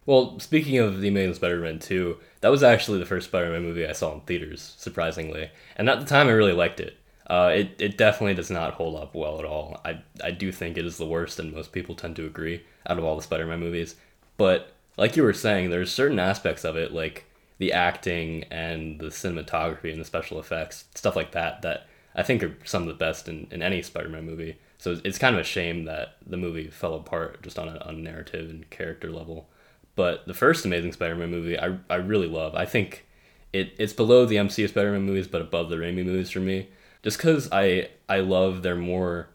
[0.07, 3.91] Well, speaking of the Amazing Spider-Man 2, that was actually the first Spider-Man movie I
[3.91, 5.51] saw in theaters, surprisingly.
[5.75, 6.97] And at the time, I really liked it.
[7.29, 9.81] Uh, it, it definitely does not hold up well at all.
[9.83, 12.97] I, I do think it is the worst, and most people tend to agree, out
[12.97, 13.97] of all the Spider-Man movies.
[14.37, 17.25] But, like you were saying, there's certain aspects of it, like
[17.57, 22.43] the acting and the cinematography and the special effects, stuff like that, that I think
[22.43, 24.57] are some of the best in, in any Spider-Man movie.
[24.77, 27.95] So it's kind of a shame that the movie fell apart just on a, on
[27.95, 29.49] a narrative and character level.
[29.97, 32.55] But the first Amazing Spider-Man movie, I I really love.
[32.55, 33.05] I think
[33.51, 36.69] It it's below the MCU Spider-Man movies, but above the Raimi movies for me.
[37.03, 39.29] Just because I I love their more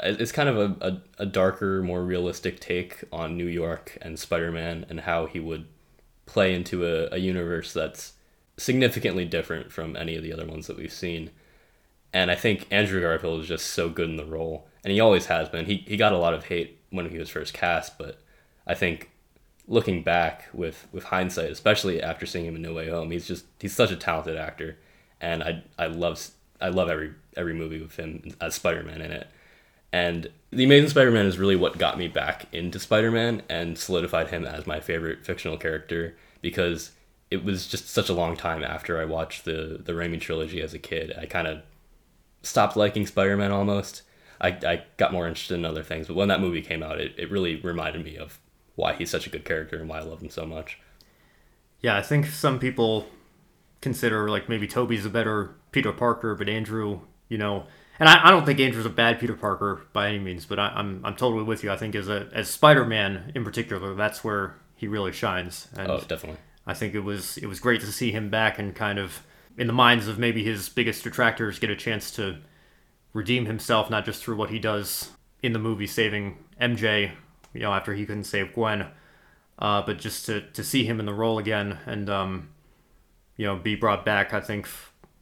[0.00, 4.50] it's kind of a, a, a, darker, more realistic take on New York and Spider
[4.50, 5.66] Man and how he would
[6.26, 8.14] play into a, a universe that's
[8.56, 11.30] significantly different from any of the other ones that we've seen.
[12.12, 15.26] And I think Andrew Garfield is just so good in the role, and he always
[15.26, 15.66] has been.
[15.66, 18.20] He he got a lot of hate when he was first cast, but
[18.66, 19.10] I think
[19.66, 23.46] looking back with with hindsight, especially after seeing him in No Way Home, he's just
[23.60, 24.76] he's such a talented actor,
[25.20, 26.28] and I I love
[26.60, 29.28] I love every every movie with him as Spider Man in it.
[29.92, 33.78] And The Amazing Spider Man is really what got me back into Spider Man and
[33.78, 36.90] solidified him as my favorite fictional character because
[37.30, 40.74] it was just such a long time after I watched the the Raimi trilogy as
[40.74, 41.12] a kid.
[41.18, 41.62] I kind of
[42.42, 44.02] stopped liking Spider Man almost.
[44.40, 47.14] I, I got more interested in other things, but when that movie came out, it,
[47.16, 48.38] it really reminded me of
[48.76, 50.78] why he's such a good character and why I love him so much.
[51.80, 53.06] Yeah, I think some people
[53.80, 57.66] consider like maybe Tobey's a better Peter Parker, but Andrew, you know,
[57.98, 60.68] and I, I don't think Andrew's a bad Peter Parker by any means, but I,
[60.68, 61.70] I'm I'm totally with you.
[61.70, 65.68] I think as a as Spider Man in particular, that's where he really shines.
[65.76, 66.40] And oh, definitely.
[66.66, 69.22] I think it was it was great to see him back and kind of
[69.56, 72.38] in the minds of maybe his biggest detractors get a chance to
[73.12, 75.10] redeem himself, not just through what he does
[75.42, 77.12] in the movie, saving MJ,
[77.54, 78.88] you know, after he couldn't save Gwen,
[79.58, 82.50] uh, but just to, to see him in the role again and, um,
[83.36, 84.68] you know, be brought back, I think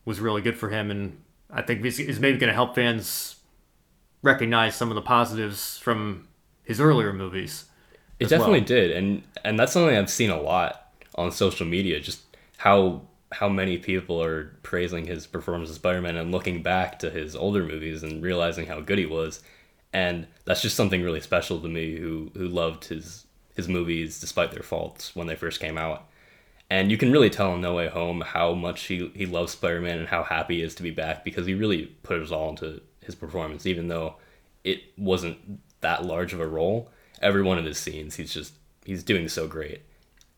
[0.05, 0.91] was really good for him.
[0.91, 3.37] And I think is, is maybe going to help fans
[4.23, 6.27] recognize some of the positives from
[6.65, 7.67] his earlier movies.
[8.19, 8.67] It definitely well.
[8.67, 8.91] did.
[8.93, 12.23] And, and that's something I've seen a lot on social media, just
[12.57, 17.35] how how many people are praising his performance as Spider-Man and looking back to his
[17.35, 19.43] older movies and realizing how good he was.
[19.93, 24.51] And that's just something really special to me who who loved his his movies despite
[24.51, 26.09] their faults when they first came out.
[26.71, 29.99] And you can really tell in No Way Home how much he, he loves Spider-Man
[29.99, 32.81] and how happy he is to be back because he really put his all into
[33.05, 34.15] his performance, even though
[34.65, 36.91] it wasn't that large of a role.
[37.21, 38.55] Every one of his scenes, he's just
[38.87, 39.83] he's doing so great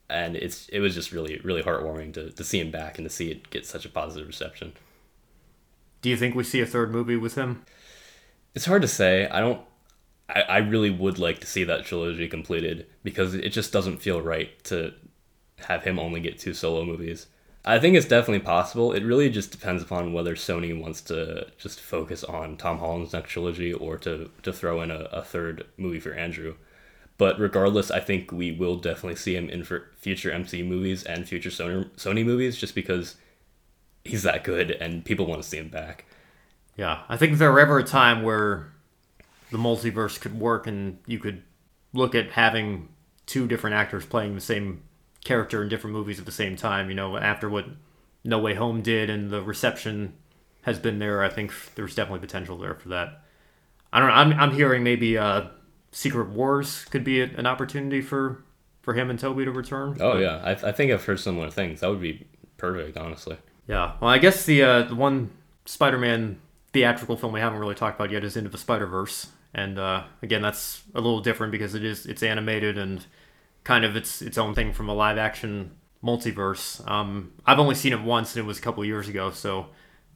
[0.09, 3.15] and it's it was just really really heartwarming to, to see him back and to
[3.15, 4.73] see it get such a positive reception.
[6.03, 7.65] Do you think we see a third movie with him?
[8.55, 9.29] It's hard to say.
[9.29, 9.61] I don't.
[10.29, 14.23] I, I really would like to see that trilogy completed because it just doesn't feel
[14.23, 14.95] right to
[15.59, 17.27] have him only get two solo movies.
[17.67, 18.93] I think it's definitely possible.
[18.93, 23.31] It really just depends upon whether Sony wants to just focus on Tom Holland's next
[23.31, 26.57] trilogy or to, to throw in a, a third movie for Andrew.
[27.17, 31.49] But regardless, I think we will definitely see him in future MCU movies and future
[31.49, 33.17] Sony Sony movies, just because
[34.05, 36.05] he's that good and people want to see him back.
[36.77, 38.73] Yeah, I think if there were ever a time where
[39.51, 41.43] the multiverse could work and you could
[41.93, 42.89] look at having
[43.27, 44.83] two different actors playing the same
[45.25, 47.67] character in different movies at the same time, you know, after what
[48.25, 50.15] No Way Home did and the reception
[50.63, 53.23] has been there, I think there's definitely potential there for that.
[53.93, 54.15] I don't know.
[54.15, 55.45] I'm, I'm hearing maybe uh,
[55.93, 58.45] Secret Wars could be an opportunity for
[58.83, 59.97] for him and Tobey to return.
[60.01, 61.81] Oh yeah, I, I think I've heard similar things.
[61.81, 63.39] That would be perfect, honestly.
[63.67, 63.93] Yeah.
[64.01, 65.31] Well, I guess the uh, the one
[65.65, 66.39] Spider-Man
[66.75, 70.03] theatrical film we haven't really talked about yet is Into the Spider Verse, and uh,
[70.23, 73.07] again, that's a little different because it is it's animated and
[73.63, 75.71] kind of its its own thing from a live action
[76.03, 76.87] multiverse.
[76.91, 79.69] Um, I've only seen it once, and it was a couple years ago, so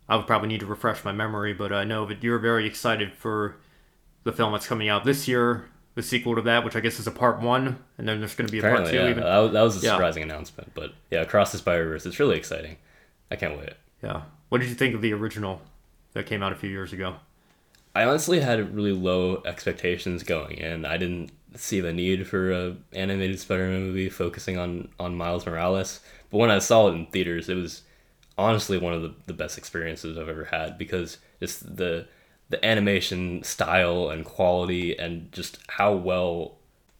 [0.09, 1.55] I would probably need to refresh my memory.
[1.55, 3.57] But I know that you're very excited for
[4.25, 7.07] the film that's coming out this year, the sequel to that, which I guess is
[7.07, 9.05] a part one, and then there's going to be a Apparently, part two.
[9.05, 9.23] Yeah, even.
[9.23, 10.35] That, was, that was a surprising yeah.
[10.35, 12.77] announcement, but yeah, Across the Spider Verse, it's really exciting.
[13.31, 13.75] I can't wait.
[14.03, 14.23] Yeah.
[14.49, 15.63] What did you think of the original
[16.13, 17.17] that came out a few years ago?
[17.95, 20.85] I honestly had really low expectations going in.
[20.85, 26.01] I didn't see the need for a animated Spider-Man movie focusing on on Miles Morales.
[26.31, 27.83] But when I saw it in theaters, it was
[28.37, 32.07] honestly one of the, the best experiences I've ever had because just the
[32.51, 36.57] the animation style and quality and just how well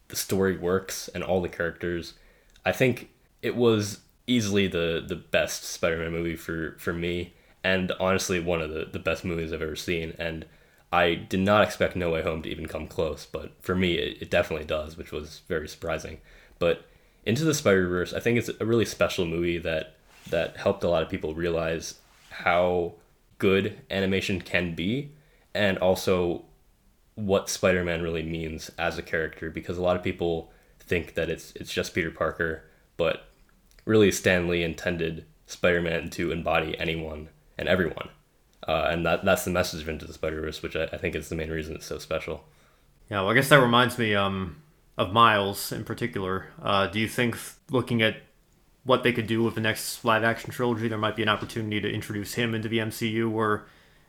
[0.09, 2.13] the story works and all the characters.
[2.65, 3.09] I think
[3.41, 8.69] it was easily the the best Spider-Man movie for for me and honestly one of
[8.71, 10.45] the the best movies I've ever seen and
[10.91, 14.23] I did not expect No Way Home to even come close, but for me it,
[14.23, 16.19] it definitely does, which was very surprising.
[16.57, 16.85] But
[17.25, 19.95] Into the Spider-Verse, I think it's a really special movie that
[20.29, 22.93] that helped a lot of people realize how
[23.37, 25.11] good animation can be
[25.53, 26.43] and also
[27.15, 31.51] what Spider-Man really means as a character because a lot of people think that it's
[31.55, 32.63] it's just Peter Parker,
[32.97, 33.25] but
[33.85, 38.09] really Stan Lee intended Spider-Man to embody anyone and everyone.
[38.67, 41.29] Uh, and that that's the message of Into the Spider-Verse, which I, I, think is
[41.29, 42.43] the main reason it's so special.
[43.09, 44.61] Yeah, well, I guess that reminds me um,
[44.97, 46.47] of Miles in particular.
[46.61, 47.37] Uh, do you think
[47.69, 48.17] looking at
[48.83, 50.87] what they could do with the next live action trilogy.
[50.87, 53.67] There might be an opportunity to introduce him into the MCU or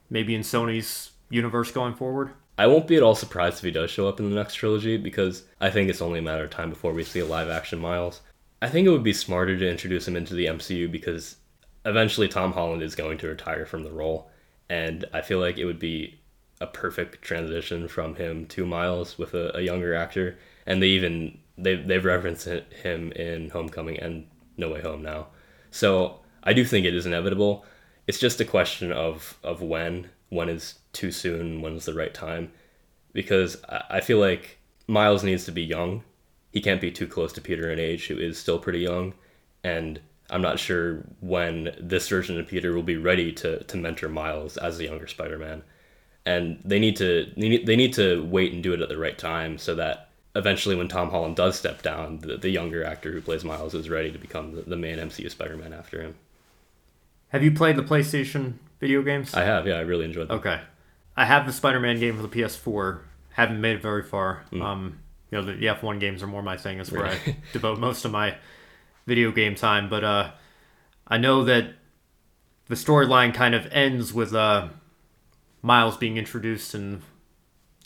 [0.08, 2.30] maybe in Sony's universe going forward.
[2.56, 4.96] I won't be at all surprised if he does show up in the next trilogy
[4.96, 7.78] because I think it's only a matter of time before we see a live action
[7.78, 8.20] Miles.
[8.62, 11.36] I think it would be smarter to introduce him into the MCU because
[11.84, 14.30] eventually Tom Holland is going to retire from the role,
[14.68, 16.20] and I feel like it would be
[16.60, 20.36] a perfect transition from him to Miles with a, a younger actor.
[20.66, 25.28] And they even they've they've referenced him in Homecoming and No Way Home now,
[25.70, 27.64] so I do think it is inevitable.
[28.06, 32.14] It's just a question of of when when is too soon, when is the right
[32.14, 32.52] time,
[33.12, 36.04] because I feel like Miles needs to be young.
[36.52, 39.14] He can't be too close to Peter in age, who is still pretty young,
[39.62, 44.08] and I'm not sure when this version of Peter will be ready to to mentor
[44.08, 45.62] Miles as a younger Spider-Man,
[46.24, 48.98] and they need to they need, they need to wait and do it at the
[48.98, 53.12] right time so that eventually when Tom Holland does step down, the, the younger actor
[53.12, 56.14] who plays Miles is ready to become the, the main MCU Spider-Man after him.
[57.30, 59.34] Have you played the PlayStation video games?
[59.34, 60.38] I have, yeah, I really enjoyed them.
[60.38, 60.60] Okay.
[61.16, 63.00] I have the Spider-Man game for the PS4.
[63.30, 64.44] Haven't made it very far.
[64.52, 64.62] Mm.
[64.62, 64.98] Um,
[65.30, 66.78] you know, the, the, F1 games are more my thing.
[66.78, 67.16] That's where really?
[67.26, 68.36] I devote most of my
[69.06, 69.88] video game time.
[69.88, 70.30] But uh,
[71.06, 71.74] I know that
[72.68, 74.68] the storyline kind of ends with uh,
[75.62, 77.02] Miles being introduced and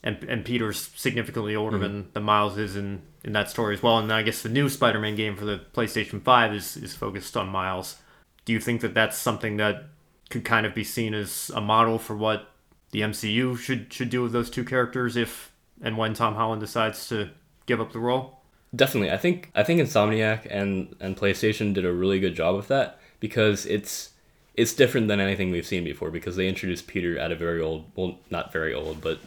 [0.02, 1.82] and and Peter's significantly older mm-hmm.
[1.82, 3.98] than, than Miles is in, in that story as well.
[3.98, 7.48] And I guess the new Spider-Man game for the PlayStation 5 is, is focused on
[7.48, 7.96] Miles.
[8.44, 9.84] Do you think that that's something that
[10.28, 12.50] could kind of be seen as a model for what
[12.90, 15.50] the MCU should should do with those two characters if
[15.82, 17.30] and when Tom Holland decides to
[17.66, 18.33] give up the role?
[18.74, 19.10] Definitely.
[19.10, 22.98] I think I think Insomniac and and PlayStation did a really good job with that
[23.20, 24.10] because it's
[24.54, 27.84] it's different than anything we've seen before because they introduced Peter at a very old
[27.94, 29.18] well not very old but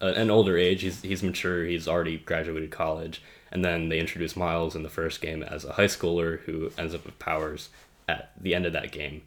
[0.00, 0.82] an older age.
[0.82, 1.64] He's he's mature.
[1.64, 3.22] He's already graduated college.
[3.52, 6.94] And then they introduce Miles in the first game as a high schooler who ends
[6.94, 7.70] up with powers
[8.08, 9.22] at the end of that game.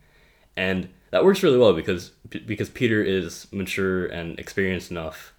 [0.56, 2.10] And that works really well because
[2.46, 5.34] because Peter is mature and experienced enough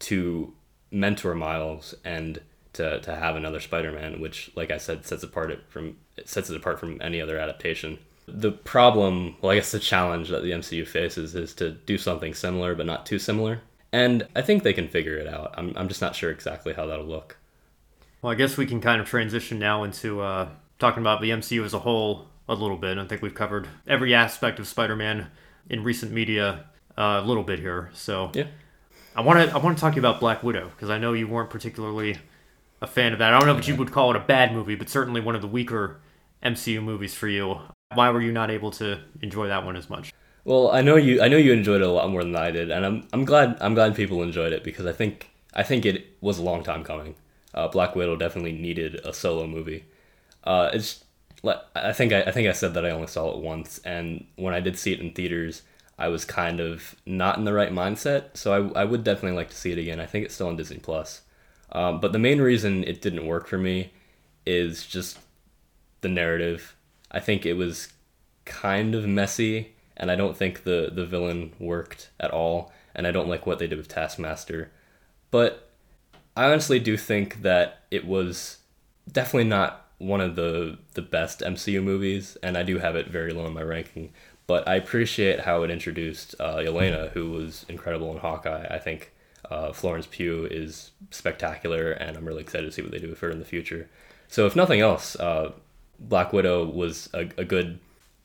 [0.00, 0.54] to
[0.90, 2.40] mentor Miles and
[2.74, 6.50] to, to have another Spider-Man, which, like I said, sets apart it from it sets
[6.50, 7.98] it apart from any other adaptation.
[8.26, 12.34] The problem, well, I guess the challenge that the MCU faces is to do something
[12.34, 13.60] similar but not too similar,
[13.92, 15.54] and I think they can figure it out.
[15.56, 17.38] I'm I'm just not sure exactly how that'll look.
[18.22, 21.64] Well, I guess we can kind of transition now into uh, talking about the MCU
[21.64, 22.98] as a whole a little bit.
[22.98, 25.28] I think we've covered every aspect of Spider-Man
[25.68, 26.66] in recent media
[26.98, 27.90] uh, a little bit here.
[27.94, 28.46] So yeah,
[29.16, 31.12] I want to I want to talk to you about Black Widow because I know
[31.12, 32.18] you weren't particularly
[32.80, 33.32] a fan of that.
[33.32, 35.42] I don't know if you would call it a bad movie, but certainly one of
[35.42, 36.00] the weaker
[36.42, 37.60] MCU movies for you.
[37.94, 40.12] Why were you not able to enjoy that one as much?
[40.44, 42.70] Well, I know you I know you enjoyed it a lot more than I did,
[42.70, 46.16] and I'm I'm glad I'm glad people enjoyed it because I think I think it
[46.20, 47.14] was a long time coming.
[47.52, 49.84] Uh, Black Widow definitely needed a solo movie.
[50.44, 51.04] Uh, it's
[51.74, 54.54] I think I, I think I said that I only saw it once, and when
[54.54, 55.62] I did see it in theaters,
[55.98, 58.36] I was kind of not in the right mindset.
[58.36, 60.00] So I, I would definitely like to see it again.
[60.00, 61.22] I think it's still on Disney Plus.
[61.72, 63.92] Um, but the main reason it didn't work for me
[64.46, 65.18] is just
[66.00, 66.74] the narrative.
[67.10, 67.92] I think it was
[68.44, 72.72] kind of messy, and I don't think the the villain worked at all.
[72.94, 74.72] And I don't like what they did with Taskmaster.
[75.30, 75.70] But
[76.36, 78.58] I honestly do think that it was
[79.10, 83.32] definitely not one of the the best MCU movies, and I do have it very
[83.32, 84.12] low in my ranking.
[84.46, 88.66] But I appreciate how it introduced uh, Yelena, who was incredible in Hawkeye.
[88.68, 89.12] I think
[89.48, 93.20] uh, Florence Pugh is spectacular, and I'm really excited to see what they do with
[93.20, 93.88] her in the future.
[94.28, 95.52] So, if nothing else, uh,
[95.98, 97.78] Black Widow was a, a good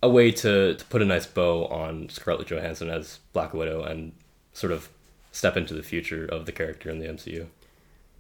[0.04, 4.14] a way to, to put a nice bow on Scarlett Johansson as Black Widow and
[4.54, 4.90] sort of
[5.32, 7.48] step into the future of the character in the MCU.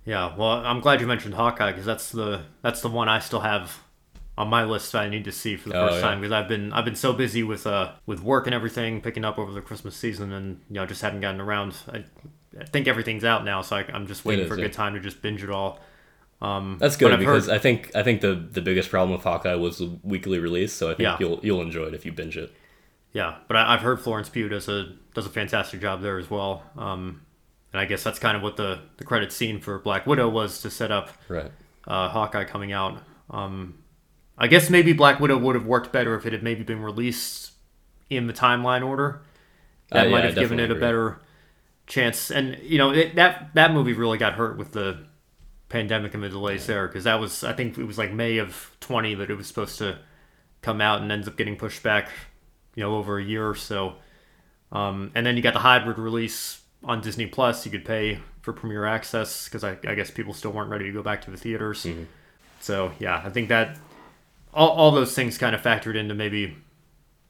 [0.03, 3.39] Yeah, well, I'm glad you mentioned Hawkeye because that's the that's the one I still
[3.39, 3.79] have
[4.37, 6.01] on my list that I need to see for the oh, first yeah.
[6.01, 9.25] time because I've been I've been so busy with uh with work and everything picking
[9.25, 11.75] up over the Christmas season and you know just haven't gotten around.
[11.91, 12.03] I,
[12.59, 14.65] I think everything's out now, so I, am just waiting is, for a yeah.
[14.65, 15.79] good time to just binge it all.
[16.41, 19.55] Um, That's good because heard, I think I think the the biggest problem with Hawkeye
[19.55, 21.17] was the weekly release, so I think yeah.
[21.19, 22.53] you'll you'll enjoy it if you binge it.
[23.13, 26.29] Yeah, but I, have heard Florence Pugh does a does a fantastic job there as
[26.29, 26.63] well.
[26.77, 27.21] Um,
[27.71, 30.61] and I guess that's kind of what the the credit scene for Black Widow was
[30.61, 31.51] to set up right.
[31.87, 33.01] uh, Hawkeye coming out.
[33.29, 33.83] Um,
[34.37, 37.53] I guess maybe Black Widow would have worked better if it had maybe been released
[38.09, 39.21] in the timeline order.
[39.91, 40.77] That uh, might have given it agree.
[40.77, 41.19] a better
[41.87, 42.31] chance.
[42.31, 45.05] And you know it, that that movie really got hurt with the
[45.69, 48.75] pandemic and the delays there because that was I think it was like May of
[48.81, 49.97] 20 that it was supposed to
[50.61, 52.09] come out and ends up getting pushed back,
[52.75, 53.95] you know, over a year or so.
[54.71, 58.53] Um, and then you got the hybrid release on Disney Plus, you could pay for
[58.53, 61.37] premiere access because I, I, guess people still weren't ready to go back to the
[61.37, 61.83] theaters.
[61.83, 62.03] Mm-hmm.
[62.59, 63.77] So yeah, I think that
[64.53, 66.55] all, all those things kind of factored into maybe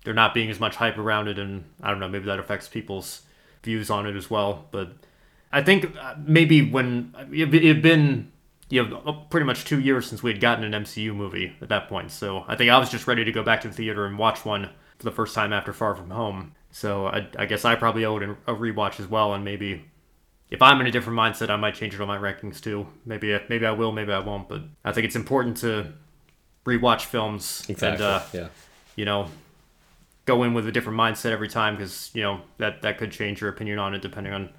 [0.03, 2.67] there not being as much hype around it, and I don't know, maybe that affects
[2.67, 3.21] people's
[3.65, 4.65] views on it as well.
[4.71, 4.93] But
[5.51, 8.31] I think uh, maybe when it had been
[8.69, 11.89] you know pretty much two years since we had gotten an MCU movie at that
[11.89, 14.17] point, so I think I was just ready to go back to the theater and
[14.17, 16.53] watch one for the first time after Far From Home.
[16.71, 19.85] So I, I guess I probably owed a rewatch as well, and maybe
[20.49, 22.87] if I'm in a different mindset, I might change it on my rankings too.
[23.05, 24.47] Maybe maybe I will, maybe I won't.
[24.47, 25.93] But I think it's important to
[26.65, 28.05] rewatch films exactly.
[28.05, 28.47] and uh, yeah.
[28.95, 29.29] you know
[30.25, 33.41] go in with a different mindset every time because you know that that could change
[33.41, 34.49] your opinion on it depending on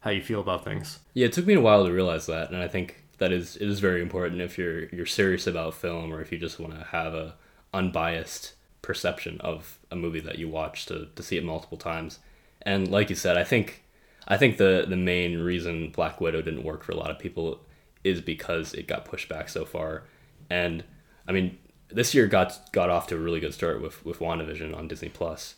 [0.00, 0.98] how you feel about things.
[1.14, 3.68] Yeah, it took me a while to realize that, and I think that is it
[3.68, 6.84] is very important if you're you're serious about film or if you just want to
[6.84, 7.34] have a
[7.72, 12.18] unbiased perception of a movie that you watch to, to see it multiple times.
[12.62, 13.84] And like you said, I think
[14.26, 17.60] I think the the main reason Black Widow didn't work for a lot of people
[18.02, 20.04] is because it got pushed back so far.
[20.48, 20.84] And
[21.28, 21.58] I mean,
[21.92, 25.08] this year got got off to a really good start with with WandaVision on Disney
[25.08, 25.56] Plus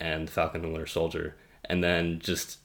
[0.00, 2.58] and Falcon and Winter Soldier, and then just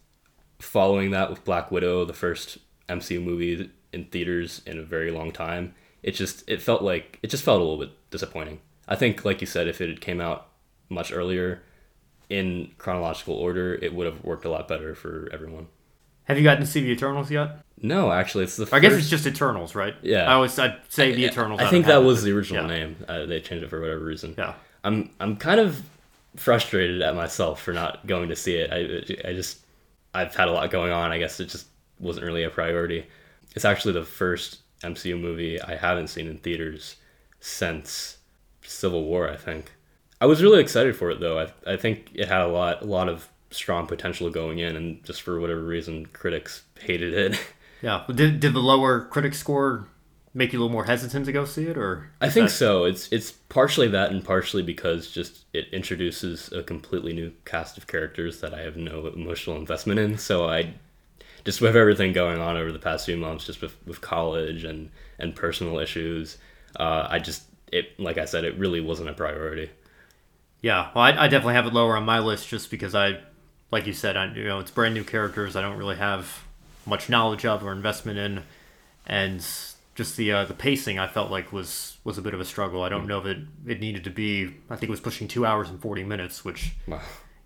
[0.60, 2.58] following that with Black Widow, the first
[2.90, 5.74] MCU movie in theaters in a very long time.
[6.04, 8.60] It just it felt like it just felt a little bit disappointing.
[8.88, 10.48] I think, like you said, if it had came out
[10.90, 11.62] much earlier
[12.30, 15.68] in chronological order, it would have worked a lot better for everyone.
[16.28, 17.60] Have you gotten to see the Eternals yet?
[17.82, 18.68] No, actually, it's the.
[18.72, 19.96] I guess it's just Eternals, right?
[20.02, 20.30] Yeah.
[20.30, 21.62] I always I'd say the Eternals.
[21.62, 22.78] I think that was the original yeah.
[22.78, 22.96] name.
[23.08, 24.36] Uh, they changed it for whatever reason.
[24.38, 24.56] Yeah.
[24.84, 25.82] I'm I'm kind of
[26.36, 28.72] frustrated at myself for not going to see it.
[28.72, 29.60] I I just
[30.14, 31.12] I've had a lot going on.
[31.12, 31.68] I guess it just
[32.00, 33.06] wasn't really a priority.
[33.56, 36.98] It's actually the first MCU movie I haven't seen in theaters
[37.40, 38.18] since
[38.64, 39.30] Civil War.
[39.30, 39.72] I think
[40.20, 41.40] I was really excited for it though.
[41.40, 45.04] I I think it had a lot a lot of strong potential going in, and
[45.04, 47.40] just for whatever reason, critics hated it.
[47.80, 48.06] Yeah.
[48.12, 49.88] Did did the lower critic score
[50.34, 52.86] make you a little more hesitant to go see it, or I think that- so.
[52.86, 57.86] It's it's partially that, and partially because just it introduces a completely new cast of
[57.86, 60.18] characters that I have no emotional investment in.
[60.18, 60.74] So I
[61.46, 64.90] just with everything going on over the past few months, just with, with college and
[65.20, 66.40] and personal issues,
[66.80, 69.70] uh, I just it like I said, it really wasn't a priority.
[70.64, 73.20] Yeah, well, I, I definitely have it lower on my list just because I,
[73.72, 76.44] like you said, I you know it's brand new characters I don't really have
[76.86, 78.44] much knowledge of or investment in,
[79.06, 79.46] and
[79.96, 82.84] just the uh, the pacing I felt like was was a bit of a struggle.
[82.84, 84.54] I don't know if it it needed to be.
[84.70, 87.02] I think it was pushing two hours and forty minutes, which Wow.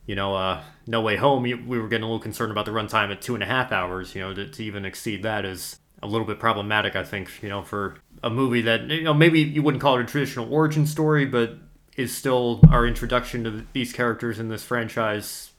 [0.06, 3.12] you know, uh, No Way Home, we were getting a little concerned about the runtime
[3.12, 4.14] at two and a half hours.
[4.16, 7.50] You know, to, to even exceed that is a little bit problematic, I think, you
[7.50, 10.88] know, for a movie that, you know, maybe you wouldn't call it a traditional origin
[10.88, 11.58] story, but
[11.96, 15.51] is still our introduction to these characters in this franchise.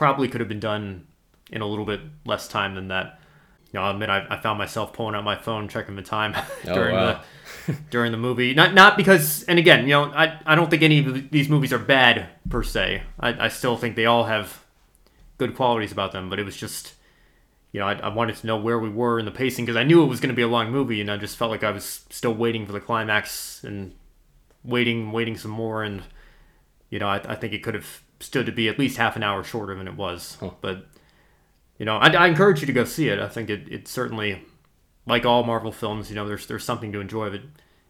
[0.00, 1.06] Probably could have been done
[1.52, 3.20] in a little bit less time than that.
[3.70, 6.34] You know, I admit I, I found myself pulling out my phone, checking the time
[6.66, 7.20] Oh, during wow.
[7.66, 8.54] the during the movie.
[8.54, 11.70] Not not because, and again, you know, I, I don't think any of these movies
[11.74, 13.02] are bad per se.
[13.20, 14.64] I, I still think they all have
[15.36, 16.94] good qualities about them, but it was just,
[17.70, 19.84] you know, I, I wanted to know where we were in the pacing because I
[19.84, 21.72] knew it was going to be a long movie, and I just felt like I
[21.72, 23.92] was still waiting for the climax and
[24.64, 26.04] waiting, waiting some more, and
[26.88, 29.22] you know, I, I think it could have stood to be at least half an
[29.22, 30.50] hour shorter than it was, Huh.
[30.60, 30.86] but.
[31.78, 33.18] You know, I, I encourage you to go see it.
[33.18, 34.42] I think it, it certainly,
[35.06, 37.40] like all Marvel films, you know, there's there's something to enjoy that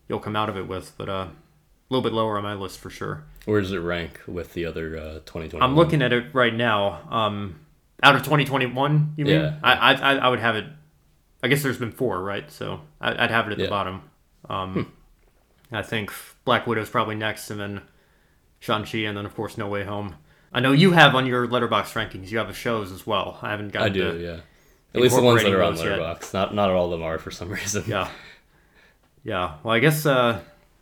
[0.08, 0.92] you'll come out of it with.
[0.96, 1.30] But uh, a
[1.88, 3.24] little bit lower on my list for sure.
[3.46, 5.58] Where does it rank with the other uh, 2020?
[5.60, 7.00] I'm looking at it right now.
[7.10, 7.58] Um,
[8.00, 9.34] out of 2021, you mean?
[9.40, 9.56] Yeah.
[9.60, 10.66] I, I I would have it.
[11.42, 12.48] I guess there's been four, right?
[12.48, 14.02] So I, I'd have it at the bottom.
[14.48, 14.92] Um,
[15.72, 16.12] I think
[16.44, 17.80] Black Widow's probably next, and then
[18.60, 20.14] Shang Chi, and then of course No Way Home.
[20.52, 22.30] I know you have on your Letterboxd rankings.
[22.30, 23.38] You have the shows as well.
[23.42, 24.40] I haven't gotten I do, yeah.
[24.94, 25.84] At least the ones that are on yet.
[25.86, 26.34] Letterboxd.
[26.34, 27.84] Not not all of them are for some reason.
[27.86, 28.08] Yeah.
[29.24, 29.56] Yeah.
[29.62, 30.40] Well, I guess uh,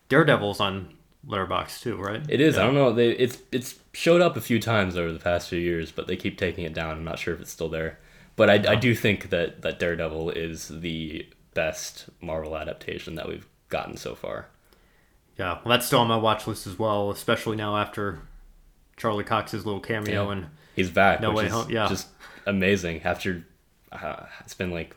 [0.08, 0.94] Daredevil's on
[1.26, 2.22] Letterboxd too, right?
[2.28, 2.56] It is.
[2.56, 2.62] Yeah.
[2.62, 2.92] I don't know.
[2.92, 6.16] They it's it's showed up a few times over the past few years, but they
[6.16, 6.92] keep taking it down.
[6.92, 7.98] I'm not sure if it's still there.
[8.36, 13.46] But I, I do think that that Daredevil is the best Marvel adaptation that we've
[13.68, 14.46] gotten so far.
[15.38, 15.54] Yeah.
[15.64, 18.20] Well, that's still on my watch list as well, especially now after
[18.96, 20.32] Charlie Cox's little cameo Yeah.
[20.32, 21.20] and He's back.
[21.20, 21.88] No Way Home, yeah.
[21.88, 22.08] Just
[22.46, 23.02] amazing.
[23.02, 23.44] After
[23.90, 24.94] uh, it's been like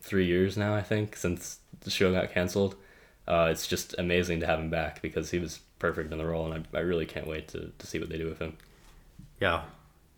[0.00, 2.76] three years now, I think, since the show got canceled.
[3.26, 6.50] Uh, it's just amazing to have him back because he was perfect in the role,
[6.52, 8.56] and I, I really can't wait to, to see what they do with him.
[9.40, 9.62] yeah.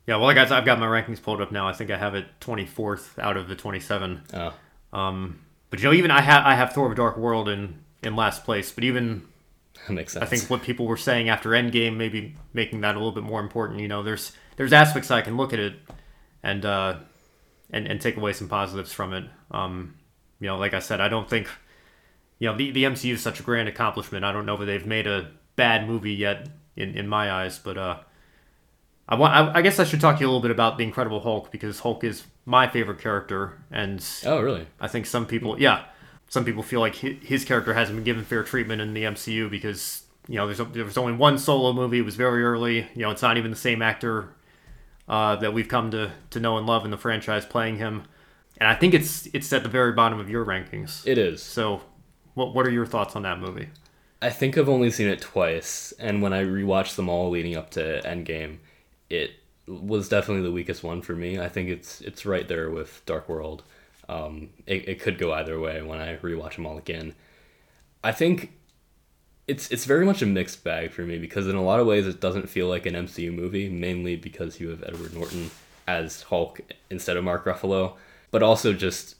[0.06, 1.66] Yeah, well, I guess I've got my rankings pulled up now.
[1.66, 4.20] I think I have it 24th out of the 27.
[4.34, 4.52] Oh,
[4.92, 5.40] Um,
[5.70, 8.44] but you know, even I have I have Thor: of Dark World in in last
[8.44, 8.70] place.
[8.70, 9.22] But even
[9.92, 10.22] makes sense.
[10.22, 13.40] I think what people were saying after Endgame, maybe making that a little bit more
[13.40, 13.80] important.
[13.80, 15.74] You know, there's there's aspects I can look at it
[16.42, 16.96] and uh,
[17.70, 19.24] and and take away some positives from it.
[19.50, 19.94] Um,
[20.40, 21.48] you know, like I said, I don't think
[22.38, 24.24] you know the the MCU is such a grand accomplishment.
[24.24, 27.76] I don't know if they've made a bad movie yet in in my eyes, but
[27.76, 27.98] uh,
[29.08, 30.84] I want I, I guess I should talk to you a little bit about the
[30.84, 34.66] Incredible Hulk because Hulk is my favorite character, and Oh, really?
[34.80, 35.84] I think some people, yeah,
[36.34, 40.02] some people feel like his character hasn't been given fair treatment in the MCU because
[40.26, 41.98] you know there's there was only one solo movie.
[41.98, 42.88] It was very early.
[42.96, 44.34] You know, it's not even the same actor
[45.08, 48.02] uh, that we've come to to know and love in the franchise playing him.
[48.58, 51.06] And I think it's it's at the very bottom of your rankings.
[51.06, 51.40] It is.
[51.40, 51.82] So,
[52.34, 53.68] what what are your thoughts on that movie?
[54.20, 57.70] I think I've only seen it twice, and when I rewatched them all leading up
[57.72, 58.58] to Endgame,
[59.08, 59.34] it
[59.68, 61.38] was definitely the weakest one for me.
[61.38, 63.62] I think it's it's right there with Dark World.
[64.08, 67.14] Um, it, it could go either way when I rewatch them all again.
[68.02, 68.52] I think
[69.46, 72.06] it's it's very much a mixed bag for me because in a lot of ways
[72.06, 75.50] it doesn't feel like an MCU movie, mainly because you have Edward Norton
[75.86, 77.94] as Hulk instead of Mark Ruffalo,
[78.30, 79.16] but also just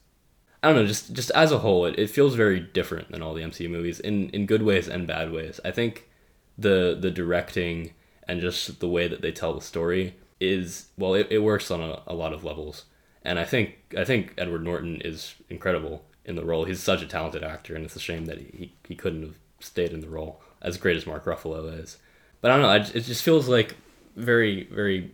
[0.62, 3.34] I don't know, just just as a whole, it, it feels very different than all
[3.34, 5.60] the MCU movies in in good ways and bad ways.
[5.64, 6.08] I think
[6.56, 7.92] the the directing
[8.26, 11.80] and just the way that they tell the story is well, it, it works on
[11.80, 12.84] a, a lot of levels,
[13.24, 16.64] and I think I think Edward Norton is incredible in the role.
[16.64, 19.92] He's such a talented actor, and it's a shame that he he couldn't have stayed
[19.92, 21.98] in the role as great as Mark Ruffalo is.
[22.40, 23.76] But I don't know, I, it just feels like
[24.16, 25.12] very very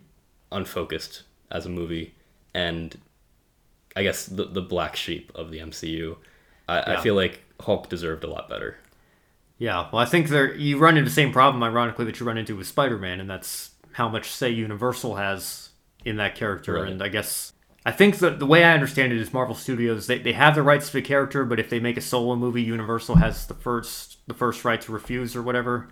[0.51, 2.13] unfocused as a movie,
[2.53, 2.97] and
[3.95, 6.17] I guess the the black sheep of the MCU.
[6.67, 6.99] I, Yeah.
[6.99, 8.77] I feel like Hulk deserved a lot better.
[9.57, 12.37] Yeah, well, I think there you run into the same problem, ironically, that you run
[12.37, 15.69] into with Spider-Man, and that's how much say Universal has
[16.03, 16.73] in that character.
[16.73, 16.91] Right.
[16.91, 17.53] And I guess
[17.85, 20.63] I think that the way I understand it is Marvel Studios they, they have the
[20.63, 24.17] rights to the character, but if they make a solo movie, Universal has the first
[24.27, 25.89] the first right to refuse or whatever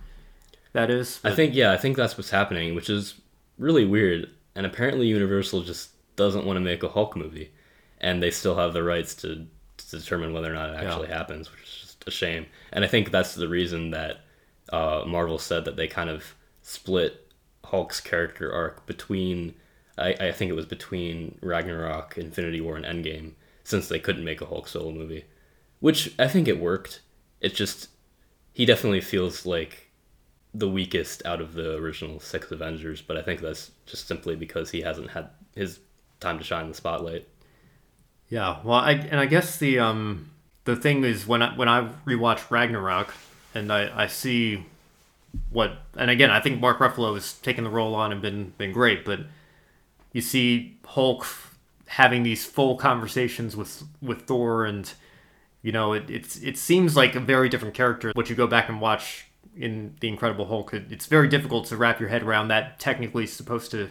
[0.73, 1.19] that is.
[1.23, 3.15] I think yeah, I think that's what's happening, which is
[3.57, 4.29] really weird.
[4.55, 7.51] And apparently Universal just doesn't want to make a Hulk movie,
[7.99, 11.51] and they still have the rights to, to determine whether or not it actually happens,
[11.51, 12.45] which is just a shame.
[12.71, 14.21] And I think that's the reason that
[14.71, 17.31] uh, Marvel said that they kind of split
[17.63, 19.55] Hulk's character arc between.
[19.99, 23.33] I, I think it was between Ragnarok, Infinity War, and Endgame,
[23.63, 25.25] since they couldn't make a Hulk solo movie,
[25.79, 27.01] which I think it worked.
[27.41, 27.89] It just
[28.53, 29.89] he definitely feels like
[30.53, 34.71] the weakest out of the original six Avengers, but I think that's just simply because
[34.71, 35.79] he hasn't had his
[36.19, 37.27] time to shine in the spotlight.
[38.29, 40.31] Yeah, well, I and I guess the um
[40.65, 43.13] the thing is when I when I rewatch Ragnarok
[43.53, 44.65] and I I see
[45.51, 48.71] what and again I think Mark Ruffalo has taken the role on and been been
[48.71, 49.21] great, but
[50.13, 51.25] you see Hulk
[51.87, 54.91] having these full conversations with with Thor and
[55.61, 58.11] you know it it's it seems like a very different character.
[58.13, 61.77] What you go back and watch in the Incredible Hulk, it, it's very difficult to
[61.77, 62.79] wrap your head around that.
[62.79, 63.89] Technically, supposed to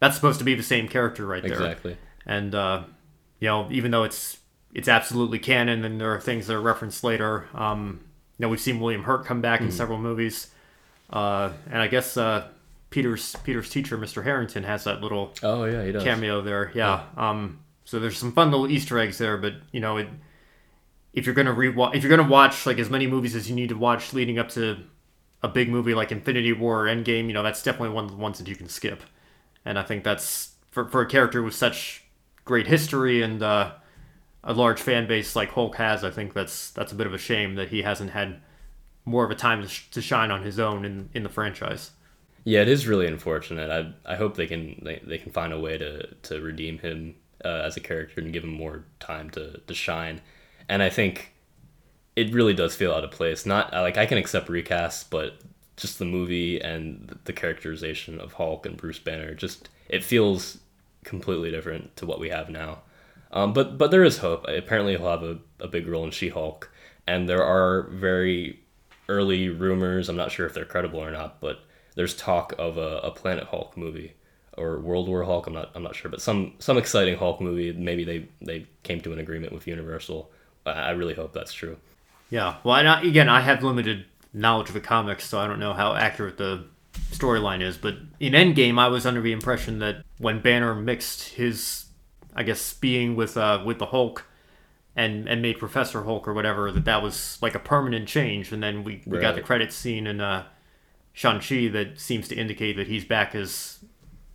[0.00, 1.96] that's supposed to be the same character right there Exactly.
[2.26, 2.82] and uh,
[3.40, 4.38] you know even though it's
[4.74, 8.00] it's absolutely canon and there are things that are referenced later um,
[8.38, 10.48] you know we've seen william hurt come back in several movies
[11.10, 12.46] uh, and i guess uh,
[12.90, 16.02] peter's peter's teacher mr harrington has that little Oh yeah, he does.
[16.04, 19.96] cameo there yeah um, so there's some fun little easter eggs there but you know
[19.96, 20.08] it,
[21.12, 23.68] if you're gonna rewatch if you're gonna watch like as many movies as you need
[23.70, 24.78] to watch leading up to
[25.42, 28.16] a big movie like infinity war or endgame you know that's definitely one of the
[28.16, 29.02] ones that you can skip
[29.64, 32.04] and I think that's for, for a character with such
[32.44, 33.72] great history and uh,
[34.44, 36.04] a large fan base like Hulk has.
[36.04, 38.40] I think that's that's a bit of a shame that he hasn't had
[39.04, 41.90] more of a time to, sh- to shine on his own in, in the franchise.
[42.46, 43.70] Yeah, it is really unfortunate.
[43.70, 47.16] I I hope they can they, they can find a way to to redeem him
[47.44, 50.20] uh, as a character and give him more time to to shine.
[50.68, 51.34] And I think
[52.16, 53.46] it really does feel out of place.
[53.46, 55.40] Not like I can accept recasts, but
[55.76, 60.58] just the movie and the characterization of Hulk and Bruce Banner just it feels
[61.04, 62.80] completely different to what we have now.
[63.32, 64.46] Um, but but there is hope.
[64.48, 66.70] Apparently, he'll have a, a big role in She Hulk,
[67.06, 68.60] and there are very
[69.08, 70.08] early rumors.
[70.08, 71.60] I'm not sure if they're credible or not, but
[71.96, 74.14] there's talk of a, a Planet Hulk movie
[74.56, 75.46] or World War Hulk.
[75.46, 77.72] I'm not I'm not sure, but some some exciting Hulk movie.
[77.72, 80.30] Maybe they they came to an agreement with Universal.
[80.64, 81.76] I I really hope that's true.
[82.30, 82.56] Yeah.
[82.64, 85.94] Well, I, again, I have limited knowledge of the comics, so I don't know how
[85.94, 86.64] accurate the
[87.12, 87.76] storyline is.
[87.76, 91.86] But in Endgame, I was under the impression that when Banner mixed his,
[92.34, 94.26] I guess, being with uh, with the Hulk,
[94.96, 98.52] and and made Professor Hulk or whatever, that that was like a permanent change.
[98.52, 100.46] And then we, we got the credits scene in uh,
[101.16, 103.78] Shang Chi that seems to indicate that he's back as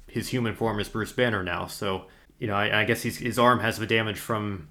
[0.08, 1.68] his human form as Bruce Banner now.
[1.68, 2.06] So
[2.40, 4.68] you know, I, I guess he's, his arm has the damage from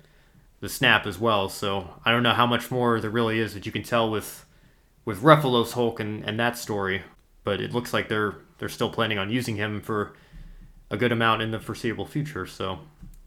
[0.58, 1.48] the snap as well.
[1.48, 4.44] So I don't know how much more there really is that you can tell with
[5.04, 7.02] with Ruffalo's Hulk and, and that story.
[7.44, 10.14] But it looks like they're they're still planning on using him for
[10.90, 12.44] a good amount in the foreseeable future.
[12.44, 12.80] So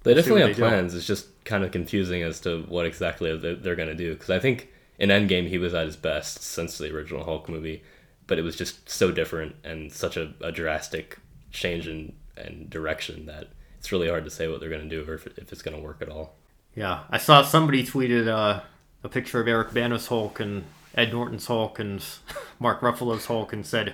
[0.04, 0.68] They definitely have they do.
[0.68, 0.94] plans.
[0.94, 4.12] It's just kind of confusing as to what exactly they're going to do.
[4.14, 4.68] Because I think
[5.00, 7.82] in Endgame he was at his best since the original Hulk movie,
[8.28, 11.20] but it was just so different and such a, a drastic
[11.52, 13.48] change in, in direction that
[13.78, 15.76] it's really hard to say what they're going to do or if, if it's going
[15.76, 16.36] to work at all.
[16.76, 18.62] Yeah, I saw somebody tweeted uh,
[19.04, 20.64] a picture of Eric Bana's Hulk and
[20.96, 22.04] Ed Norton's Hulk and
[22.60, 23.94] Mark Ruffalo's Hulk and said,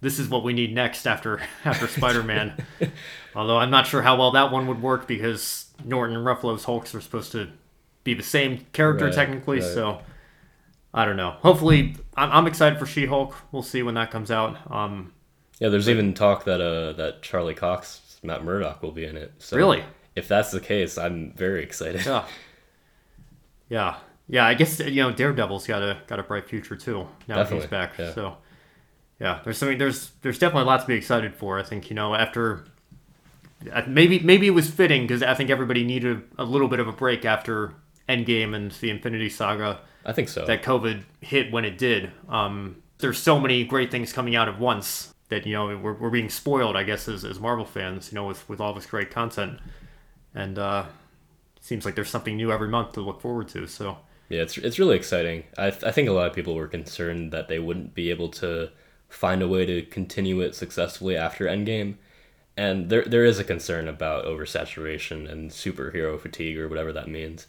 [0.00, 2.64] "This is what we need next after after Spider-Man."
[3.36, 6.94] Although I'm not sure how well that one would work because Norton and Ruffalo's Hulks
[6.94, 7.50] are supposed to
[8.02, 9.74] be the same character Right, technically, right.
[9.74, 10.00] so
[10.96, 11.32] I don't know.
[11.42, 13.36] Hopefully, I'm, I'm excited for She-Hulk.
[13.52, 14.56] We'll see when that comes out.
[14.72, 15.12] Um,
[15.60, 19.34] Yeah, there's even talk that uh that Charlie Cox, Matt Murdock will be in it.
[19.38, 19.84] So Really?
[20.16, 22.06] If that's the case, I'm very excited.
[22.06, 22.24] yeah,
[23.68, 24.46] yeah, yeah.
[24.46, 27.06] I guess you know Daredevil's got a got a bright future too.
[27.28, 28.14] Now that he's back, yeah.
[28.14, 28.38] so
[29.20, 29.40] yeah.
[29.44, 29.76] There's something.
[29.76, 31.58] There's there's definitely a lot to be excited for.
[31.58, 32.64] I think you know after
[33.70, 36.88] uh, maybe maybe it was fitting because I think everybody needed a little bit of
[36.88, 37.74] a break after
[38.08, 40.46] Endgame and the Infinity Saga I think so.
[40.46, 42.12] that COVID hit when it did.
[42.28, 46.10] Um, there's so many great things coming out at once that you know we're, we're
[46.10, 49.10] being spoiled, I guess, as, as Marvel fans, you know, with with all this great
[49.10, 49.58] content,
[50.34, 50.84] and uh,
[51.56, 53.66] it seems like there's something new every month to look forward to.
[53.66, 53.98] So
[54.28, 55.44] Yeah, it's it's really exciting.
[55.58, 58.28] I th- I think a lot of people were concerned that they wouldn't be able
[58.30, 58.70] to
[59.08, 61.96] find a way to continue it successfully after Endgame,
[62.56, 67.48] and there there is a concern about oversaturation and superhero fatigue or whatever that means,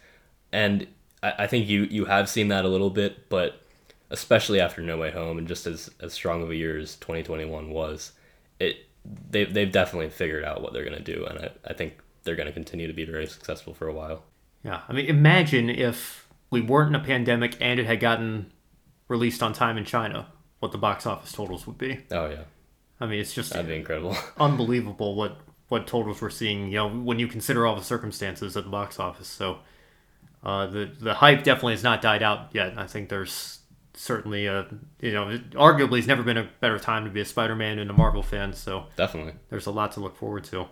[0.51, 0.87] and
[1.23, 3.61] I, I think you you have seen that a little bit, but
[4.09, 7.23] especially after No Way Home and just as as strong of a year as twenty
[7.23, 8.13] twenty one was,
[8.59, 8.85] it
[9.29, 12.51] they they've definitely figured out what they're gonna do, and I, I think they're gonna
[12.51, 14.23] continue to be very successful for a while.
[14.63, 18.51] yeah, I mean, imagine if we weren't in a pandemic and it had gotten
[19.07, 20.27] released on time in China,
[20.59, 21.99] what the box office totals would be.
[22.11, 22.43] Oh yeah,
[22.99, 24.15] I mean, it's just that'd be incredible.
[24.39, 25.39] unbelievable what
[25.69, 26.67] what totals we're seeing.
[26.67, 29.27] You know, when you consider all the circumstances at the box office.
[29.27, 29.59] So
[30.43, 32.77] uh, the the hype definitely has not died out yet.
[32.77, 33.59] I think there's
[33.93, 34.67] certainly a
[35.01, 37.89] you know it arguably has never been a better time to be a Spider-Man and
[37.89, 38.53] a Marvel fan.
[38.53, 39.33] So definitely.
[39.49, 40.67] there's a lot to look forward to.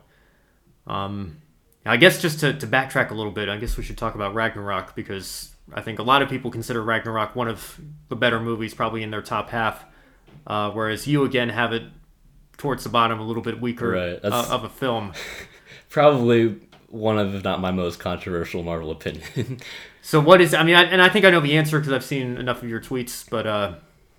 [0.88, 1.42] Um,
[1.86, 4.34] I guess just to, to backtrack a little bit, I guess we should talk about
[4.34, 8.74] Ragnarok because I think a lot of people consider Ragnarok one of the better movies,
[8.74, 9.86] probably in their top half.
[10.48, 11.84] Uh, whereas you again have it
[12.58, 15.14] towards the bottom, a little bit weaker Right, uh, of a film.
[15.90, 16.60] probably
[16.96, 19.60] one of, if not my most controversial Marvel opinion.
[20.02, 20.54] So what is?
[20.54, 22.70] I mean, I, and I think I know the answer because I've seen enough of
[22.70, 23.28] your tweets.
[23.28, 23.74] But uh,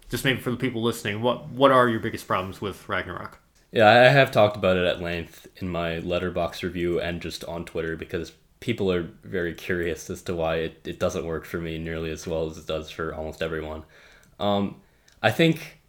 [0.09, 3.39] just maybe for the people listening, what what are your biggest problems with Ragnarok?
[3.77, 7.65] yeah, I have talked about it at length in my Letterboxd review and just on
[7.65, 11.79] Twitter because people are very curious as to why it, it doesn't work for me
[11.79, 13.85] nearly as well as it does for almost everyone.
[14.41, 14.81] Um,
[15.23, 15.81] I think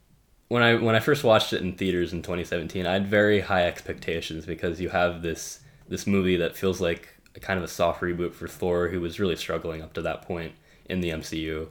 [0.50, 3.66] when I when I first watched it in theaters in 2017, I had very high
[3.66, 8.02] expectations because you have this this movie that feels like a kind of a soft
[8.02, 10.54] reboot for Thor, who was really struggling up to that point
[10.86, 11.68] in the MCU.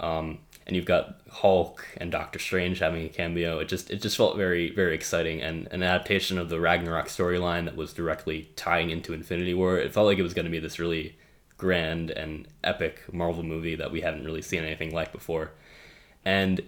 [0.00, 3.58] Um, and you've got Hulk and Doctor Strange having a cameo.
[3.58, 7.64] It just it just felt very very exciting and an adaptation of the Ragnarok storyline
[7.64, 9.78] that was directly tying into Infinity War.
[9.78, 11.16] It felt like it was going to be this really
[11.56, 15.52] grand and epic Marvel movie that we haven't really seen anything like before.
[16.24, 16.62] And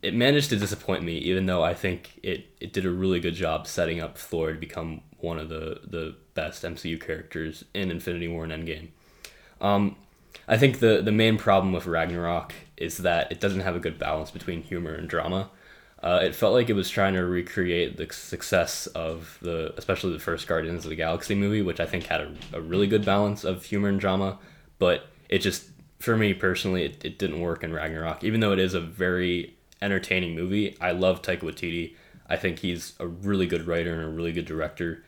[0.00, 3.34] it managed to disappoint me, even though I think it, it did a really good
[3.34, 8.28] job setting up Thor to become one of the, the best MCU characters in Infinity
[8.28, 8.88] War and Endgame.
[9.60, 9.96] Um,
[10.46, 13.98] I think the, the main problem with Ragnarok is that it doesn't have a good
[13.98, 15.50] balance between humor and drama.
[16.02, 20.18] Uh, it felt like it was trying to recreate the success of the, especially the
[20.18, 23.42] first Guardians of the Galaxy movie, which I think had a, a really good balance
[23.42, 24.38] of humor and drama,
[24.78, 25.70] but it just,
[26.00, 28.22] for me personally, it, it didn't work in Ragnarok.
[28.22, 31.94] Even though it is a very entertaining movie, I love Taika Waititi.
[32.28, 35.04] I think he's a really good writer and a really good director.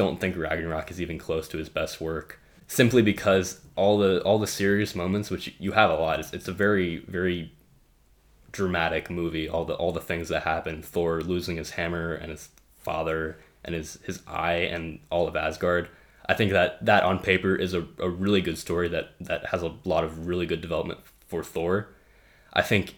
[0.00, 4.38] Don't think Ragnarok is even close to his best work, simply because all the all
[4.38, 7.52] the serious moments, which you have a lot, it's, it's a very very
[8.50, 9.46] dramatic movie.
[9.46, 12.48] All the all the things that happen, Thor losing his hammer and his
[12.78, 15.90] father and his his eye and all of Asgard.
[16.24, 19.62] I think that that on paper is a, a really good story that that has
[19.62, 21.88] a lot of really good development for Thor.
[22.54, 22.94] I think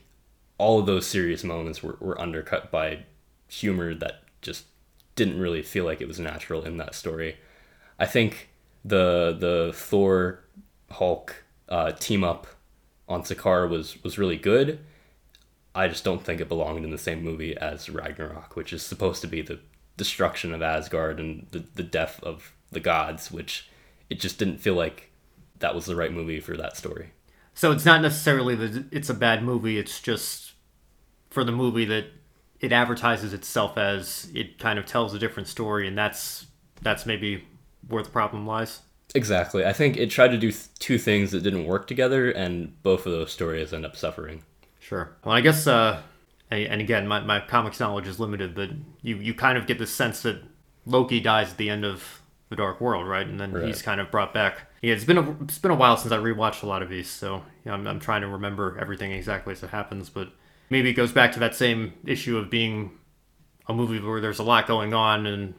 [0.56, 3.06] all of those serious moments were, were undercut by
[3.48, 4.66] humor that just
[5.16, 7.36] didn't really feel like it was natural in that story.
[7.98, 8.50] I think
[8.84, 10.44] the the Thor
[10.90, 12.46] Hulk uh, team up
[13.08, 14.80] on Sakaar was was really good.
[15.74, 19.22] I just don't think it belonged in the same movie as Ragnarok, which is supposed
[19.22, 19.60] to be the
[19.96, 23.70] destruction of Asgard and the, the death of the gods, which
[24.10, 25.10] it just didn't feel like
[25.60, 27.12] that was the right movie for that story.
[27.54, 29.78] So it's not necessarily that it's a bad movie.
[29.78, 30.52] It's just
[31.30, 32.06] for the movie that
[32.62, 36.46] it advertises itself as it kind of tells a different story, and that's
[36.80, 37.44] that's maybe
[37.88, 38.80] where the problem lies.
[39.14, 39.66] Exactly.
[39.66, 43.04] I think it tried to do th- two things that didn't work together, and both
[43.04, 44.42] of those stories end up suffering.
[44.80, 45.14] Sure.
[45.24, 46.00] Well, I guess, uh,
[46.50, 48.70] and, and again, my, my comics knowledge is limited, but
[49.02, 50.42] you, you kind of get the sense that
[50.86, 53.26] Loki dies at the end of the Dark World, right?
[53.26, 53.66] And then Right.
[53.66, 54.70] he's kind of brought back.
[54.80, 57.08] Yeah, it's been a it's been a while since I rewatched a lot of these,
[57.08, 60.10] so you know, I'm I'm trying to remember everything exactly as it happens.
[60.10, 60.32] But
[60.72, 62.90] maybe it goes back to that same issue of being
[63.68, 65.52] a movie where there's a lot going on, and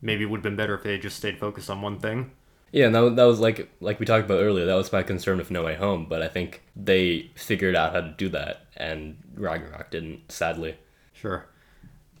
[0.00, 2.30] maybe it would have been better if they just stayed focused on one thing.
[2.70, 4.64] Yeah, and that, that was like like we talked about earlier.
[4.64, 8.00] That was my concern with No Way Home, but I think they figured out how
[8.00, 10.30] to do that, and Ragnarok didn't.
[10.30, 10.76] Sadly,
[11.12, 11.46] Sure.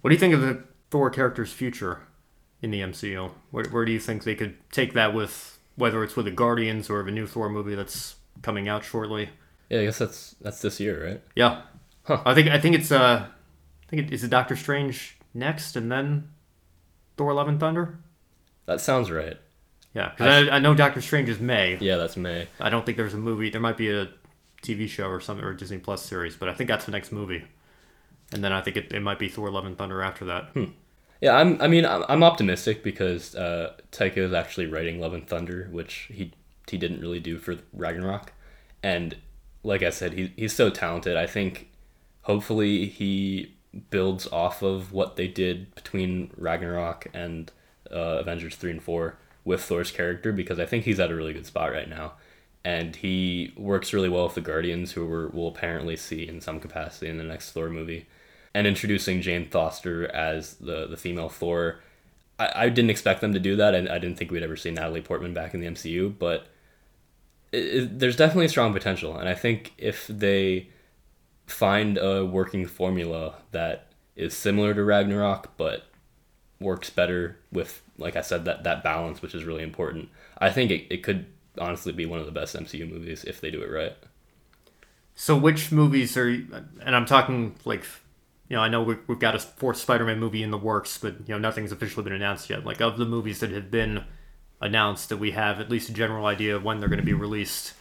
[0.00, 2.00] What do you think of the Thor character's future
[2.60, 3.30] in the MCU?
[3.50, 6.90] Where, where do you think they could take that with, whether it's with the Guardians
[6.90, 9.30] or of a new Thor movie that's coming out shortly?
[9.70, 11.22] yeah, I guess that's that's this year, right?
[11.34, 11.62] Yeah.
[12.10, 12.20] Huh.
[12.26, 15.92] I think I think it's uh, I think it is it Doctor Strange next, and
[15.92, 16.28] then
[17.16, 18.00] Thor: Love and Thunder.
[18.66, 19.36] That sounds right.
[19.94, 21.78] Yeah, because I, I know Doctor Strange is May.
[21.80, 22.48] Yeah, that's May.
[22.58, 23.48] I don't think there's a movie.
[23.48, 24.08] There might be a
[24.60, 27.44] TV show or something or Disney Plus series, but I think that's the next movie.
[28.32, 30.46] And then I think it, it might be Thor: Love and Thunder after that.
[30.46, 30.64] Hmm.
[31.20, 31.62] Yeah, I'm.
[31.62, 36.08] I mean, I'm, I'm optimistic because uh, Taika is actually writing Love and Thunder, which
[36.12, 36.32] he
[36.68, 38.32] he didn't really do for Ragnarok,
[38.82, 39.16] and
[39.62, 41.16] like I said, he he's so talented.
[41.16, 41.69] I think
[42.30, 43.52] hopefully he
[43.90, 47.50] builds off of what they did between Ragnarok and
[47.90, 51.32] uh, Avengers three and four with Thor's character because I think he's at a really
[51.32, 52.12] good spot right now,
[52.64, 56.60] and he works really well with the Guardians, who we're, we'll apparently see in some
[56.60, 58.06] capacity in the next Thor movie
[58.54, 61.80] and introducing Jane Foster as the the female Thor.
[62.38, 64.70] I, I didn't expect them to do that, and I didn't think we'd ever see
[64.70, 66.16] Natalie Portman back in the MCU.
[66.16, 66.46] But
[67.50, 70.68] it, it, there's definitely strong potential, and I think if they
[71.50, 73.86] find a working formula that
[74.16, 75.84] is similar to Ragnarok, but
[76.60, 80.08] works better with, like I said, that that balance, which is really important.
[80.38, 81.26] I think it, it could
[81.58, 83.96] honestly be one of the best MCU movies if they do it right.
[85.14, 86.28] So which movies are?
[86.28, 87.84] And I'm talking like,
[88.48, 91.14] you know, I know we- we've got a fourth Spider-Man movie in the works, but
[91.26, 92.64] you know, nothing's officially been announced yet.
[92.64, 94.04] Like of the movies that have been
[94.60, 97.14] announced, that we have at least a general idea of when they're going to be
[97.14, 97.74] released.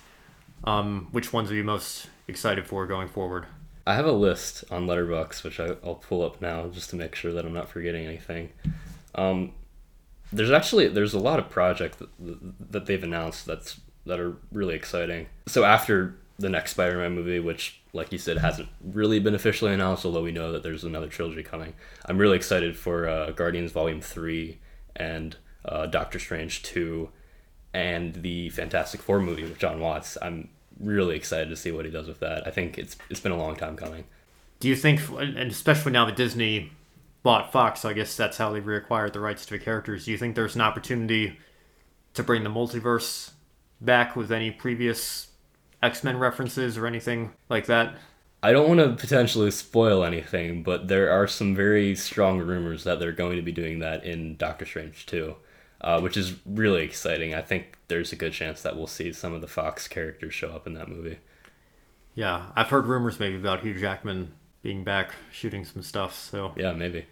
[0.63, 3.45] Um, which ones are you most excited for going forward?
[3.89, 7.15] I have a list on Letterboxd, which I, I'll pull up now just to make
[7.15, 8.51] sure that I'm not forgetting anything.
[9.15, 9.53] Um,
[10.31, 12.09] there's actually there's a lot of projects that,
[12.71, 15.25] that they've announced that's that are really exciting.
[15.47, 20.05] So after the next Spider-Man movie, which like you said hasn't really been officially announced,
[20.05, 21.73] although we know that there's another trilogy coming,
[22.05, 24.59] I'm really excited for uh, Guardians Volume Three
[24.95, 25.35] and
[25.65, 27.09] uh, Doctor Strange Two
[27.73, 30.15] and the Fantastic Four movie with Jon Watts.
[30.21, 30.49] I'm
[30.79, 32.47] really excited to see what he does with that.
[32.47, 34.05] I think it's it's been a long time coming.
[34.59, 36.71] Do you think, and especially now that Disney
[37.23, 40.05] bought Fox, I guess that's how they reacquired the rights to the characters.
[40.05, 41.37] Do you think there's an opportunity
[42.13, 43.31] to bring the multiverse
[43.81, 45.27] back with any previous
[45.81, 47.95] X Men references or anything like that?
[48.41, 52.99] I don't want to potentially spoil anything, but there are some very strong rumors that
[52.99, 55.35] they're going to be doing that in Doctor Strange too,
[55.81, 57.33] uh, which is really exciting.
[57.33, 60.49] I think there's a good chance that we'll see some of the Fox characters show
[60.49, 61.17] up in that movie.
[62.15, 66.15] Yeah, I've heard rumors maybe about Hugh Jackman being back shooting some stuff.
[66.15, 67.05] So Yeah, maybe.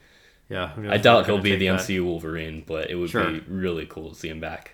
[0.50, 1.80] yeah, I doubt he'll be the that.
[1.80, 3.32] MCU Wolverine, but it would Sure.
[3.32, 4.74] be really cool to see him back.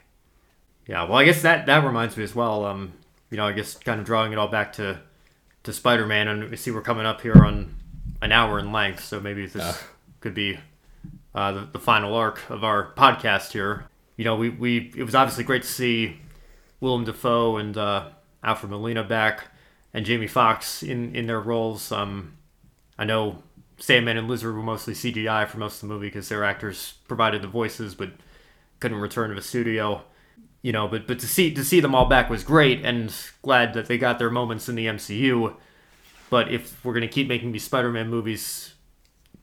[0.87, 2.65] Yeah, well, I guess that that reminds me as well.
[2.65, 2.93] Um,
[3.29, 4.99] you know, I guess kind of drawing it all back to
[5.63, 7.75] to Spider Man, and we see we're coming up here on
[8.21, 9.81] an hour in length, so maybe this Ah.
[10.19, 10.59] could be
[11.35, 13.85] uh, the, the final arc of our podcast here.
[14.17, 16.17] You know, we, we it was obviously great to see
[16.79, 18.09] Willem Dafoe and uh,
[18.43, 19.47] Alfred Molina back,
[19.93, 21.91] and Jamie Foxx in in their roles.
[21.91, 22.37] Um,
[22.97, 23.41] I know
[23.77, 27.41] Sandman and Lizard were mostly CGI for most of the movie because their actors provided
[27.41, 28.11] the voices, but
[28.79, 30.03] couldn't return to the studio
[30.63, 33.13] you know, but but to see to see them all back was great, and
[33.43, 35.55] glad that they got their moments in the MCU.
[36.31, 38.72] But if we're gonna keep making these Spider-Man movies,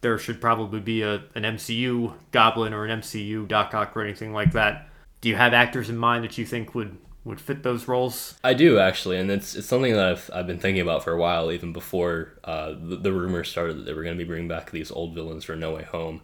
[0.01, 4.33] there should probably be a an MCU Goblin or an MCU Doc Ock or anything
[4.33, 4.89] like that.
[5.21, 8.39] Do you have actors in mind that you think would would fit those roles?
[8.43, 11.19] I do actually, and it's it's something that I've I've been thinking about for a
[11.19, 14.49] while, even before uh, the, the rumors started that they were going to be bringing
[14.49, 16.23] back these old villains for No Way Home,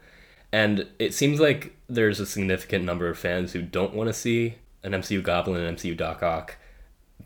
[0.53, 4.57] and it seems like there's a significant number of fans who don't want to see
[4.83, 6.57] an MCU Goblin and MCU Doc Ock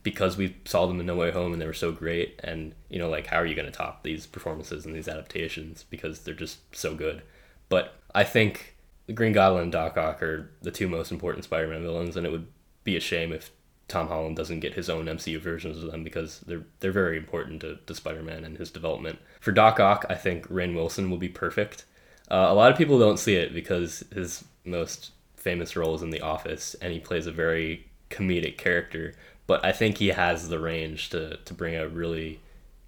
[0.03, 2.99] because we saw them in No Way Home and they were so great, and you
[2.99, 6.35] know like how are you going to top these performances and these adaptations because they're
[6.35, 7.23] just so good,
[7.69, 8.77] but I think
[9.07, 12.31] the Green Goblin and Doc Ock are the two most important Spider-Man villains, and it
[12.31, 12.47] would
[12.85, 13.51] be a shame if
[13.89, 17.61] Tom Holland doesn't get his own MCU versions of them because they're they're very important
[17.63, 19.19] to, to Spider-Man and his development.
[19.41, 21.85] For Doc Ock, I think Rainn Wilson will be perfect.
[22.31, 26.11] Uh, a lot of people don't see it because his most famous role is in
[26.11, 29.15] The Office, and he plays a very comedic character,
[29.51, 32.39] but I think he has the range to to bring a really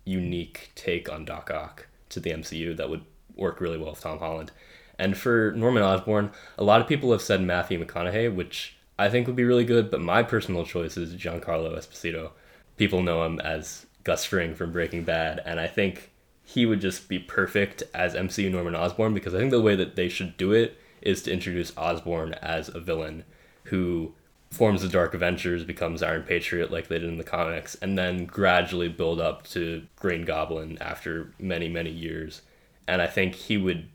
[0.04, 3.04] unique take on Doc Ock to the MCU that would
[3.34, 4.52] work really well with Tom Holland.
[4.96, 9.26] And for Norman Osborn, a lot of people have said Matthew McConaughey, which I think
[9.26, 12.30] would be really good, but my personal choice is Giancarlo Esposito.
[12.76, 16.12] People know him as Gus Fring from Breaking Bad, and I think
[16.44, 19.96] he would just be perfect as MCU Norman Osborn because I think the way that
[19.96, 23.24] they should do it is to introduce Osborn as a villain
[23.64, 24.14] who
[24.52, 28.26] forms the Dark Avengers, becomes Iron Patriot like they did in the comics, and then
[28.26, 32.42] gradually build up to Green Goblin after many, many years.
[32.86, 33.88] And I think he would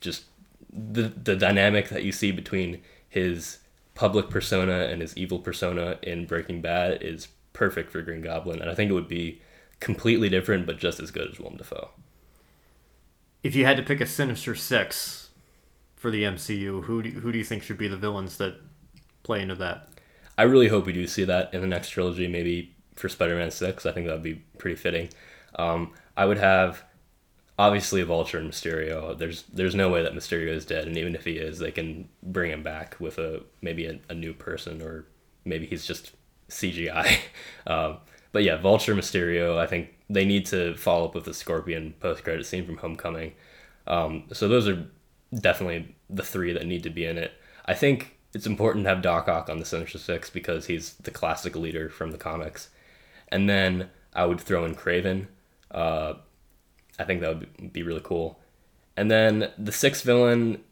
[0.00, 0.24] just
[0.72, 3.58] the the dynamic that you see between his
[3.94, 8.70] public persona and his evil persona in Breaking Bad is perfect for Green Goblin, and
[8.70, 9.42] I think it would be
[9.78, 11.90] completely different, but just as good as Willem Dafoe.
[13.42, 15.30] If you had to pick a Sinister Six
[15.96, 18.54] for the MCU, who do, who do you think should be the villains that
[19.22, 19.88] play into that?
[20.36, 23.86] I really hope we do see that in the next trilogy, maybe for Spider-Man Six.
[23.86, 25.08] I think that would be pretty fitting.
[25.56, 26.82] Um, I would have
[27.58, 29.16] obviously Vulture and Mysterio.
[29.16, 32.08] There's there's no way that Mysterio is dead, and even if he is, they can
[32.22, 35.06] bring him back with a maybe a, a new person, or
[35.44, 36.12] maybe he's just
[36.48, 37.18] CGI.
[37.66, 37.98] um,
[38.32, 39.58] but yeah, Vulture, Mysterio.
[39.58, 43.32] I think they need to follow up with the Scorpion post-credit scene from Homecoming.
[43.86, 44.86] Um, so those are
[45.34, 47.32] definitely the three that need to be in it.
[47.66, 51.10] I think it's important to have Doc Ock on the Sinister Six because he's the
[51.10, 52.70] classic leader from the comics.
[53.28, 55.26] And then I would throw in Kraven.
[55.70, 56.14] Uh,
[56.98, 58.38] I think that would be really cool.
[58.96, 60.62] And then the sixth villain,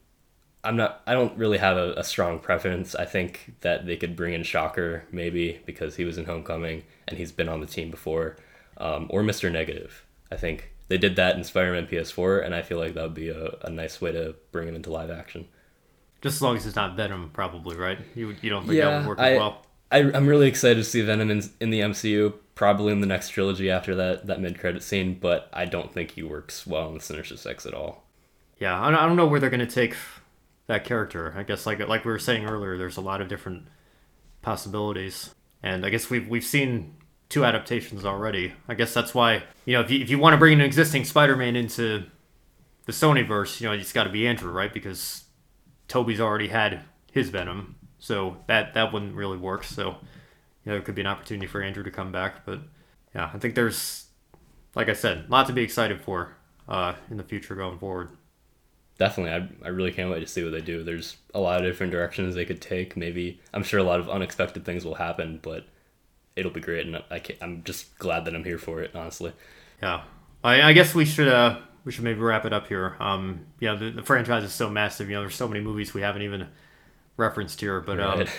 [0.62, 1.02] I'm not.
[1.06, 2.94] I don't really have a, a, strong preference.
[2.94, 7.16] I think that they could bring in Shocker maybe because he was in Homecoming and
[7.16, 8.36] he's been on the team before,
[8.76, 10.04] um, or Mister Negative.
[10.30, 13.30] I think they did that in Spider-Man PS4, and I feel like that would be
[13.30, 15.48] a, a nice way to bring him into live action.
[16.22, 17.98] Just as long as it's not Venom, probably, right?
[18.14, 19.66] You you don't think yeah, that would work I, as well?
[19.90, 23.30] I, I'm really excited to see Venom in, in the MCU, probably in the next
[23.30, 26.94] trilogy after that that mid credit scene, but I don't think he works well in
[26.94, 28.04] the Sinister Six at all.
[28.58, 29.96] Yeah, I don't know where they're going to take
[30.66, 31.34] that character.
[31.36, 33.66] I guess like like we were saying earlier, there's a lot of different
[34.42, 36.94] possibilities, and I guess we've we've seen
[37.28, 38.52] two adaptations already.
[38.68, 41.04] I guess that's why you know if you if you want to bring an existing
[41.06, 42.04] Spider-Man into
[42.84, 44.72] the Sonyverse, you know it's got to be Andrew, right?
[44.72, 45.24] Because
[45.90, 46.82] Tobey's already had
[47.12, 49.64] his Venom, so that that wouldn't really work.
[49.64, 49.96] So you
[50.66, 52.60] know there could be an opportunity for Andrew to come back, but
[53.14, 54.06] yeah, I think there's
[54.74, 56.36] like I said, a lot to be excited for
[56.68, 58.10] uh, in the future going forward.
[58.98, 60.84] Definitely I, I really can't wait to see what they do.
[60.84, 62.96] There's a lot of different directions they could take.
[62.96, 65.66] Maybe i'm sure a lot of unexpected things will happen but
[66.36, 69.32] it'll be great and I i'm just glad that i'm here for it honestly.
[69.82, 70.02] Yeah.
[70.44, 73.74] I, I guess we should uh we should maybe wrap it up here um yeah
[73.74, 76.46] the, the franchise is so massive you know there's so many movies we haven't even
[77.16, 78.28] referenced here but um, right.
[78.28, 78.34] um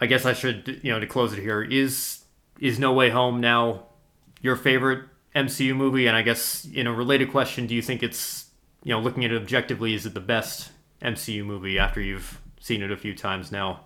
[0.00, 2.24] i guess i should you know to close it here is
[2.60, 3.84] is no way home now
[4.40, 5.04] your favorite
[5.34, 8.46] mcu movie and i guess in a related question do you think it's
[8.86, 10.70] you know, looking at it objectively, is it the best
[11.02, 13.80] MCU movie after you've seen it a few times now?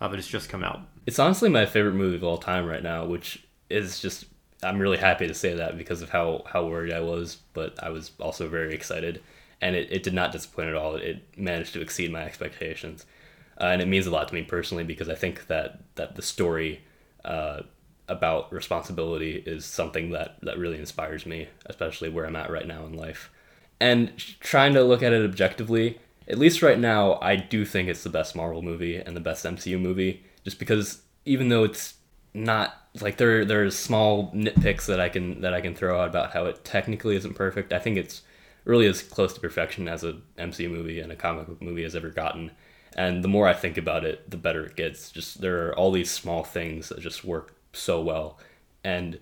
[0.00, 0.80] Uh, but it's just come out.
[1.04, 4.24] It's honestly my favorite movie of all time right now, which is just
[4.62, 7.90] I'm really happy to say that because of how how worried I was, but I
[7.90, 9.22] was also very excited,
[9.60, 10.96] and it, it did not disappoint at all.
[10.96, 13.06] It managed to exceed my expectations,
[13.60, 16.22] uh, and it means a lot to me personally because I think that that the
[16.22, 16.82] story.
[17.24, 17.62] Uh,
[18.08, 22.84] about responsibility is something that, that really inspires me, especially where I'm at right now
[22.84, 23.30] in life
[23.82, 25.98] and trying to look at it objectively,
[26.28, 29.44] at least right now, I do think it's the best Marvel movie and the best
[29.44, 30.24] MCU movie.
[30.44, 31.94] Just because even though it's
[32.34, 36.32] not like there there's small nitpicks that I can that I can throw out about
[36.32, 37.72] how it technically isn't perfect.
[37.72, 38.22] I think it's
[38.64, 41.96] really as close to perfection as a MCU movie and a comic book movie has
[41.96, 42.52] ever gotten.
[42.94, 45.10] And the more I think about it, the better it gets.
[45.10, 48.38] Just there are all these small things that just work so well,
[48.84, 49.18] and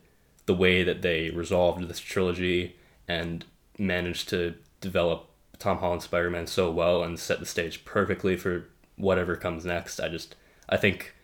[0.46, 3.44] the way that they resolved this trilogy and
[3.78, 8.66] managed to develop Tom Holland Spider Man so well and set the stage perfectly for
[8.96, 10.00] whatever comes next.
[10.00, 10.34] I just
[10.68, 11.14] I think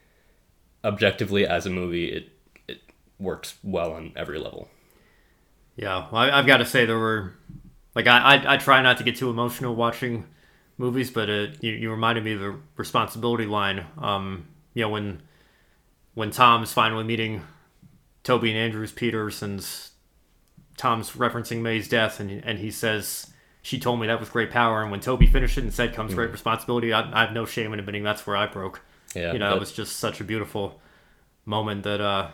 [0.86, 2.30] objectively as a movie it
[2.68, 2.80] it
[3.18, 4.68] works well on every level.
[5.76, 7.34] Yeah, well, I, have got to say there were
[7.94, 10.26] like I, I, I try not to get too emotional watching
[10.78, 13.84] movies, but uh, you you reminded me of the responsibility line.
[13.98, 15.22] Um, you know when
[16.14, 17.42] when Tom's finally meeting
[18.22, 19.66] Tobey and Andrews Peters and
[20.76, 23.32] Tom's referencing May's death, and and he says
[23.62, 26.12] she told me that with great power, and when Tobey finished it and said comes
[26.12, 26.16] mm.
[26.16, 28.80] great responsibility, I, I, have no shame in admitting that's where I broke.
[29.16, 30.80] Yeah, you know, it was just such a beautiful
[31.44, 32.28] moment that uh,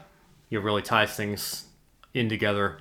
[0.49, 1.67] you know, really ties things
[2.15, 2.79] in together,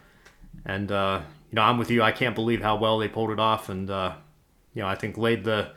[0.66, 1.22] and uh,
[1.52, 2.02] you know, I'm with you.
[2.02, 4.14] I can't believe how well they pulled it off, and uh,
[4.74, 5.72] you know, I think laid the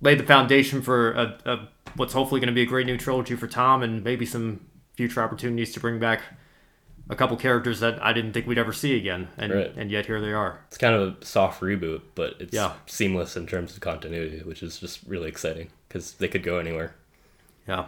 [0.00, 3.36] laid the foundation for a, a what's hopefully going to be a great new trilogy
[3.36, 6.22] for Tom, and maybe some future opportunities to bring back
[7.08, 9.72] a couple characters that I didn't think we'd ever see again, and Right.
[9.76, 10.60] and yet here they are.
[10.68, 12.74] It's kind of a soft reboot, but it's Yeah.
[12.86, 16.94] seamless in terms of continuity, which is just really exciting because they could go anywhere.
[17.70, 17.86] Yeah.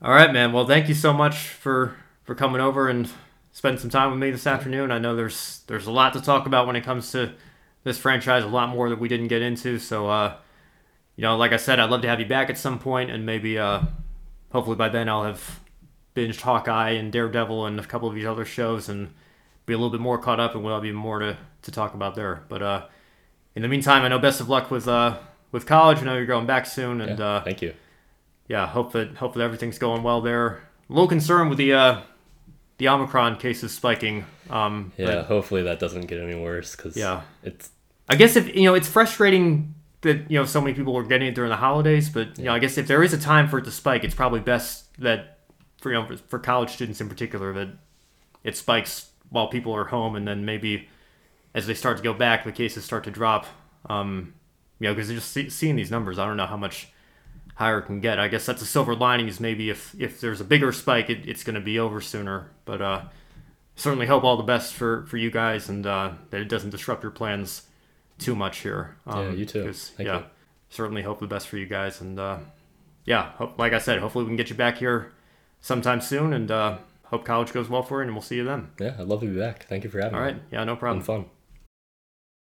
[0.00, 0.52] All right, man.
[0.52, 3.10] Well, thank you so much for for coming over and
[3.50, 4.92] spending some time with me this afternoon.
[4.92, 7.32] I know there's there's a lot to talk about when it comes to
[7.82, 9.80] this franchise, a lot more that we didn't get into.
[9.80, 10.36] So, uh,
[11.16, 13.26] you know, like I said, I'd love to have you back at some point, and
[13.26, 13.82] maybe, uh,
[14.52, 15.60] hopefully by then I'll have
[16.14, 19.12] binged Hawkeye and Daredevil and a couple of these other shows and
[19.66, 21.92] be a little bit more caught up, and we'll have even more to, to talk
[21.94, 22.44] about there.
[22.48, 22.86] But uh,
[23.56, 25.18] in the meantime, I know best of luck with uh,
[25.50, 25.98] with college.
[25.98, 27.74] I know you're going back soon, and Yeah, uh, thank you.
[28.48, 30.46] Yeah, hope that hope that everything's going well there.
[30.88, 32.00] A little concerned with the uh,
[32.78, 34.24] the Omicron cases spiking.
[34.50, 37.22] Um, Yeah, hopefully that doesn't get any worse because Yeah.
[37.42, 37.70] it's
[38.08, 41.28] I guess if you know, it's frustrating that you know so many people were getting
[41.28, 42.10] it during the holidays.
[42.10, 44.14] But you know, I guess if there is a time for it to spike, it's
[44.14, 45.38] probably best that
[45.80, 47.68] for you know for, for college students in particular that
[48.42, 50.88] it spikes while people are home, and then maybe
[51.54, 53.46] as they start to go back, the cases start to drop.
[53.88, 54.34] Um,
[54.80, 56.88] you know, because just see, seeing these numbers, I don't know how much
[57.54, 58.18] higher it can get.
[58.18, 61.28] I guess that's a silver lining is maybe if if there's a bigger spike, it,
[61.28, 62.50] it's going to be over sooner.
[62.64, 63.02] But uh,
[63.76, 67.02] certainly hope all the best for for you guys and uh, that it doesn't disrupt
[67.02, 67.62] your plans
[68.18, 68.96] too much here.
[69.06, 69.72] Um, Yeah, you too.
[69.98, 70.24] yeah, you.
[70.68, 72.38] certainly hope the best for you guys and uh,
[73.04, 75.12] yeah, hope, like I said, hopefully we can get you back here
[75.60, 78.70] sometime soon and uh, hope college goes well for you and we'll see you then.
[78.80, 79.66] yeah, I'd love to be back.
[79.68, 80.28] Thank you for having All me.
[80.28, 80.42] All right.
[80.52, 81.02] yeah, no problem.
[81.04, 81.26] fun.